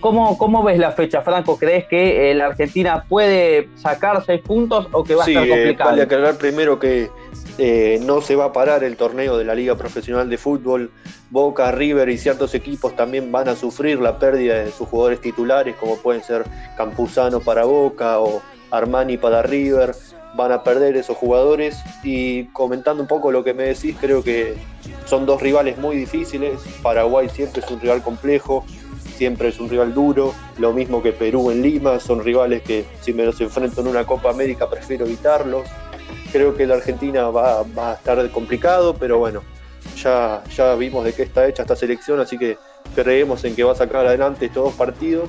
¿cómo, 0.00 0.38
¿cómo 0.38 0.62
ves 0.62 0.78
la 0.78 0.92
fecha, 0.92 1.22
Franco? 1.22 1.58
¿Crees 1.58 1.86
que 1.86 2.30
eh, 2.30 2.34
la 2.34 2.46
Argentina 2.46 3.04
puede 3.08 3.68
sacar 3.76 4.24
seis 4.24 4.40
puntos 4.40 4.88
o 4.92 5.04
que 5.04 5.14
va 5.14 5.24
a 5.24 5.28
estar 5.28 5.44
eh, 5.44 5.48
complicado? 5.48 5.90
Vale 5.90 6.02
aclarar 6.02 6.36
primero 6.36 6.78
que 6.78 7.10
eh, 7.58 8.00
no 8.02 8.22
se 8.22 8.36
va 8.36 8.46
a 8.46 8.52
parar 8.52 8.84
el 8.84 8.96
torneo 8.96 9.36
de 9.36 9.44
la 9.44 9.54
Liga 9.54 9.76
Profesional 9.76 10.30
de 10.30 10.38
Fútbol. 10.38 10.90
Boca, 11.28 11.70
River 11.70 12.08
y 12.08 12.18
ciertos 12.18 12.54
equipos 12.54 12.96
también 12.96 13.30
van 13.30 13.48
a 13.48 13.54
sufrir 13.54 14.00
la 14.00 14.18
pérdida 14.18 14.64
de 14.64 14.72
sus 14.72 14.88
jugadores 14.88 15.20
titulares, 15.20 15.76
como 15.76 15.96
pueden 15.96 16.22
ser 16.24 16.44
Campuzano 16.76 17.40
para 17.40 17.64
Boca 17.64 18.18
o 18.18 18.40
Armani 18.70 19.16
para 19.16 19.42
River. 19.42 19.94
Van 20.34 20.52
a 20.52 20.62
perder 20.62 20.96
esos 20.96 21.16
jugadores. 21.16 21.78
Y 22.02 22.44
comentando 22.46 23.02
un 23.02 23.08
poco 23.08 23.30
lo 23.30 23.44
que 23.44 23.54
me 23.54 23.64
decís, 23.64 23.96
creo 24.00 24.22
que 24.22 24.56
son 25.06 25.26
dos 25.26 25.40
rivales 25.42 25.78
muy 25.78 25.96
difíciles. 25.96 26.60
Paraguay 26.82 27.28
siempre 27.28 27.62
es 27.62 27.70
un 27.70 27.80
rival 27.80 28.02
complejo, 28.02 28.64
siempre 29.16 29.48
es 29.48 29.60
un 29.60 29.68
rival 29.68 29.94
duro. 29.94 30.34
Lo 30.58 30.72
mismo 30.72 31.02
que 31.02 31.12
Perú 31.12 31.50
en 31.50 31.62
Lima, 31.62 32.00
son 32.00 32.24
rivales 32.24 32.62
que 32.62 32.84
si 33.00 33.12
me 33.12 33.24
los 33.24 33.40
enfrento 33.40 33.80
en 33.80 33.88
una 33.88 34.06
Copa 34.06 34.30
América 34.30 34.68
prefiero 34.68 35.06
evitarlos 35.06 35.68
Creo 36.32 36.56
que 36.56 36.66
la 36.66 36.76
Argentina 36.76 37.28
va, 37.30 37.60
a 37.60 37.94
estar 37.94 38.30
complicado, 38.30 38.94
pero 38.94 39.18
bueno, 39.18 39.42
ya, 39.96 40.44
ya 40.54 40.74
vimos 40.76 41.04
de 41.04 41.12
qué 41.12 41.24
está 41.24 41.48
hecha 41.48 41.62
esta 41.62 41.74
selección, 41.74 42.20
así 42.20 42.38
que 42.38 42.56
creemos 42.94 43.44
en 43.44 43.56
que 43.56 43.64
va 43.64 43.72
a 43.72 43.76
sacar 43.76 44.06
adelante 44.06 44.46
estos 44.46 44.64
dos 44.64 44.74
partidos 44.74 45.28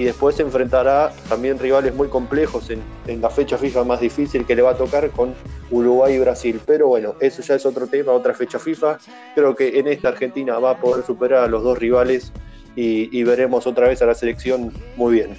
y 0.00 0.04
después 0.04 0.34
se 0.34 0.40
enfrentará 0.40 1.12
también 1.28 1.58
rivales 1.58 1.94
muy 1.94 2.08
complejos 2.08 2.70
en, 2.70 3.20
la 3.20 3.28
fecha 3.28 3.58
FIFA 3.58 3.84
más 3.84 4.00
difícil 4.00 4.46
que 4.46 4.56
le 4.56 4.62
va 4.62 4.70
a 4.70 4.74
tocar 4.74 5.10
con 5.10 5.34
Uruguay 5.70 6.14
y 6.14 6.18
Brasil. 6.18 6.58
Pero 6.64 6.88
bueno, 6.88 7.16
eso 7.20 7.42
ya 7.42 7.56
es 7.56 7.66
otro 7.66 7.86
tema, 7.86 8.12
otra 8.12 8.32
fecha 8.32 8.58
FIFA. 8.58 8.96
Creo 9.34 9.54
que 9.54 9.78
en 9.78 9.88
esta 9.88 10.08
Argentina 10.08 10.58
va 10.58 10.70
a 10.70 10.80
poder 10.80 11.04
superar 11.04 11.44
a 11.44 11.48
los 11.48 11.62
dos 11.62 11.78
rivales 11.78 12.32
y, 12.74 13.22
veremos 13.24 13.66
otra 13.66 13.88
vez 13.88 14.00
a 14.00 14.06
la 14.06 14.14
selección 14.14 14.72
muy 14.96 15.16
bien. 15.16 15.36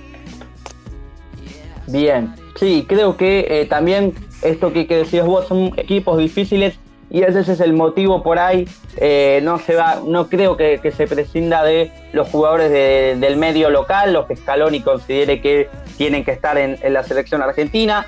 Bien, 1.87 2.31
sí, 2.55 2.85
creo 2.87 3.17
que 3.17 3.47
eh, 3.49 3.65
también 3.65 4.13
esto 4.43 4.71
que, 4.71 4.85
decías 4.85 5.25
vos 5.25 5.47
son 5.47 5.73
equipos 5.77 6.19
difíciles 6.19 6.75
y 7.11 7.23
ese 7.23 7.41
es 7.41 7.59
el 7.59 7.73
motivo 7.73 8.23
por 8.23 8.39
ahí. 8.39 8.67
Eh, 8.95 9.41
no 9.43 9.59
se 9.59 9.75
va, 9.75 10.01
no 10.05 10.29
creo 10.29 10.55
que, 10.55 10.79
se 10.95 11.07
prescinda 11.07 11.63
de 11.63 11.91
los 12.13 12.29
jugadores 12.29 12.71
del 12.71 13.35
medio 13.37 13.69
local, 13.69 14.13
los 14.13 14.27
que 14.27 14.37
Scaloni 14.37 14.81
considere 14.81 15.41
que 15.41 15.69
tienen 15.97 16.23
que 16.23 16.31
estar 16.31 16.57
en, 16.57 16.77
la 16.93 17.03
selección 17.03 17.41
argentina. 17.41 18.07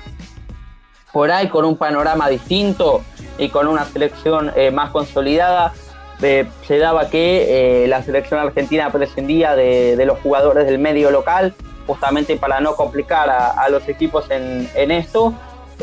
Por 1.12 1.30
ahí 1.30 1.48
con 1.48 1.64
un 1.66 1.76
panorama 1.76 2.28
distinto 2.28 3.02
y 3.38 3.50
con 3.50 3.68
una 3.68 3.84
selección 3.84 4.50
eh, 4.56 4.70
más 4.70 4.90
consolidada, 4.90 5.74
eh, 6.22 6.46
se 6.66 6.78
daba 6.78 7.10
que 7.10 7.84
la 7.88 8.02
selección 8.02 8.40
argentina 8.40 8.90
prescindía 8.90 9.54
de, 9.54 10.02
los 10.06 10.18
jugadores 10.20 10.66
del 10.66 10.78
medio 10.78 11.10
local, 11.10 11.54
justamente 11.86 12.36
para 12.36 12.60
no 12.60 12.74
complicar 12.74 13.28
a, 13.28 13.68
los 13.68 13.86
equipos 13.86 14.30
en, 14.30 14.68
en 14.74 14.90
esto 14.90 15.34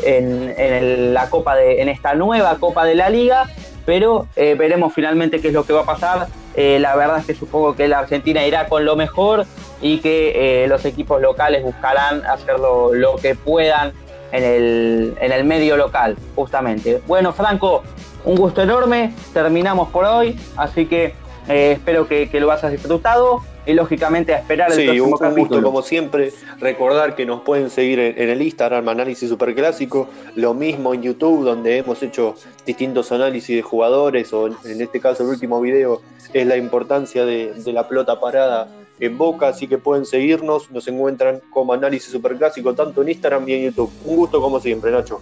en, 0.04 1.14
la 1.14 1.30
Copa 1.30 1.56
de, 1.56 1.82
en 1.82 1.88
esta 1.88 2.14
nueva 2.14 2.56
Copa 2.58 2.84
de 2.84 2.94
la 2.94 3.10
Liga, 3.10 3.48
pero 3.84 4.26
eh, 4.36 4.54
veremos 4.54 4.92
finalmente 4.92 5.40
qué 5.40 5.48
es 5.48 5.54
lo 5.54 5.64
que 5.64 5.72
va 5.72 5.82
a 5.82 5.86
pasar. 5.86 6.28
Eh, 6.54 6.78
la 6.80 6.94
verdad 6.96 7.18
es 7.18 7.26
que 7.26 7.34
supongo 7.34 7.74
que 7.74 7.88
la 7.88 8.00
Argentina 8.00 8.46
irá 8.46 8.68
con 8.68 8.84
lo 8.84 8.94
mejor 8.96 9.46
y 9.80 9.98
que 9.98 10.66
los 10.68 10.84
equipos 10.84 11.20
locales 11.20 11.62
buscarán 11.62 12.24
hacer 12.26 12.58
lo, 12.58 13.16
que 13.20 13.34
puedan 13.34 13.92
en 14.30 14.44
el, 14.44 15.14
en 15.20 15.32
el 15.32 15.44
medio 15.44 15.76
local, 15.76 16.16
justamente. 16.34 17.02
Bueno, 17.06 17.32
Franco, 17.32 17.82
un 18.24 18.36
gusto 18.36 18.62
enorme, 18.62 19.12
terminamos 19.32 19.88
por 19.88 20.04
hoy, 20.04 20.38
así 20.56 20.86
que 20.86 21.14
espero 21.48 22.06
que, 22.06 22.28
que, 22.28 22.40
lo 22.40 22.50
hayas 22.52 22.70
disfrutado 22.70 23.42
y 23.64 23.74
lógicamente 23.74 24.34
a 24.34 24.38
esperar 24.38 24.72
el 24.72 24.84
próximo 24.84 25.06
un, 25.06 25.12
capítulo. 25.12 25.44
gusto 25.44 25.62
como 25.62 25.82
siempre. 25.82 26.32
Recordar 26.58 27.14
que 27.14 27.24
nos 27.24 27.42
pueden 27.42 27.70
seguir 27.70 27.98
en, 27.98 28.28
el 28.28 28.42
Instagram 28.42 28.88
Análisis 28.88 29.28
Superclásico, 29.28 30.08
lo 30.34 30.54
mismo 30.54 30.94
en 30.94 31.02
YouTube 31.02 31.44
donde 31.44 31.78
hemos 31.78 32.02
hecho 32.02 32.34
distintos 32.66 33.12
análisis 33.12 33.56
de 33.56 33.62
jugadores 33.62 34.32
o 34.32 34.46
en, 34.46 34.80
este 34.80 35.00
caso 35.00 35.22
el 35.22 35.30
último 35.30 35.60
video 35.60 36.00
es 36.32 36.46
la 36.46 36.56
importancia 36.56 37.24
de, 37.24 37.54
la 37.66 37.88
pelota 37.88 38.18
parada 38.18 38.68
en 39.00 39.18
Boca, 39.18 39.48
así 39.48 39.66
que 39.66 39.78
pueden 39.78 40.06
seguirnos, 40.06 40.70
nos 40.70 40.86
encuentran 40.86 41.40
como 41.50 41.72
Análisis 41.72 42.12
Superclásico 42.12 42.74
tanto 42.74 43.02
en 43.02 43.08
Instagram 43.08 43.48
y 43.48 43.54
en 43.54 43.62
YouTube. 43.64 43.90
Un 44.04 44.16
gusto 44.16 44.40
como 44.40 44.60
siempre, 44.60 44.90
Nacho. 44.92 45.20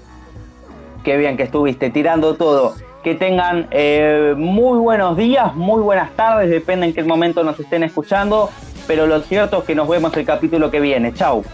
Qué 1.02 1.16
bien 1.16 1.36
que 1.36 1.44
estuviste 1.44 1.88
tirando 1.88 2.34
todo 2.34 2.74
que 3.02 3.14
tengan 3.14 3.68
eh, 3.70 4.34
muy 4.36 4.78
buenos 4.78 5.16
días, 5.16 5.54
muy 5.54 5.82
buenas 5.82 6.14
tardes, 6.16 6.50
depende 6.50 6.86
en 6.86 6.94
qué 6.94 7.02
momento 7.02 7.42
nos 7.42 7.58
estén 7.58 7.82
escuchando, 7.82 8.50
pero 8.86 9.06
lo 9.06 9.20
cierto 9.20 9.58
es 9.58 9.64
que 9.64 9.74
nos 9.74 9.88
vemos 9.88 10.16
el 10.16 10.26
capítulo 10.26 10.70
que 10.70 10.80
viene. 10.80 11.12
Chau. 11.14 11.44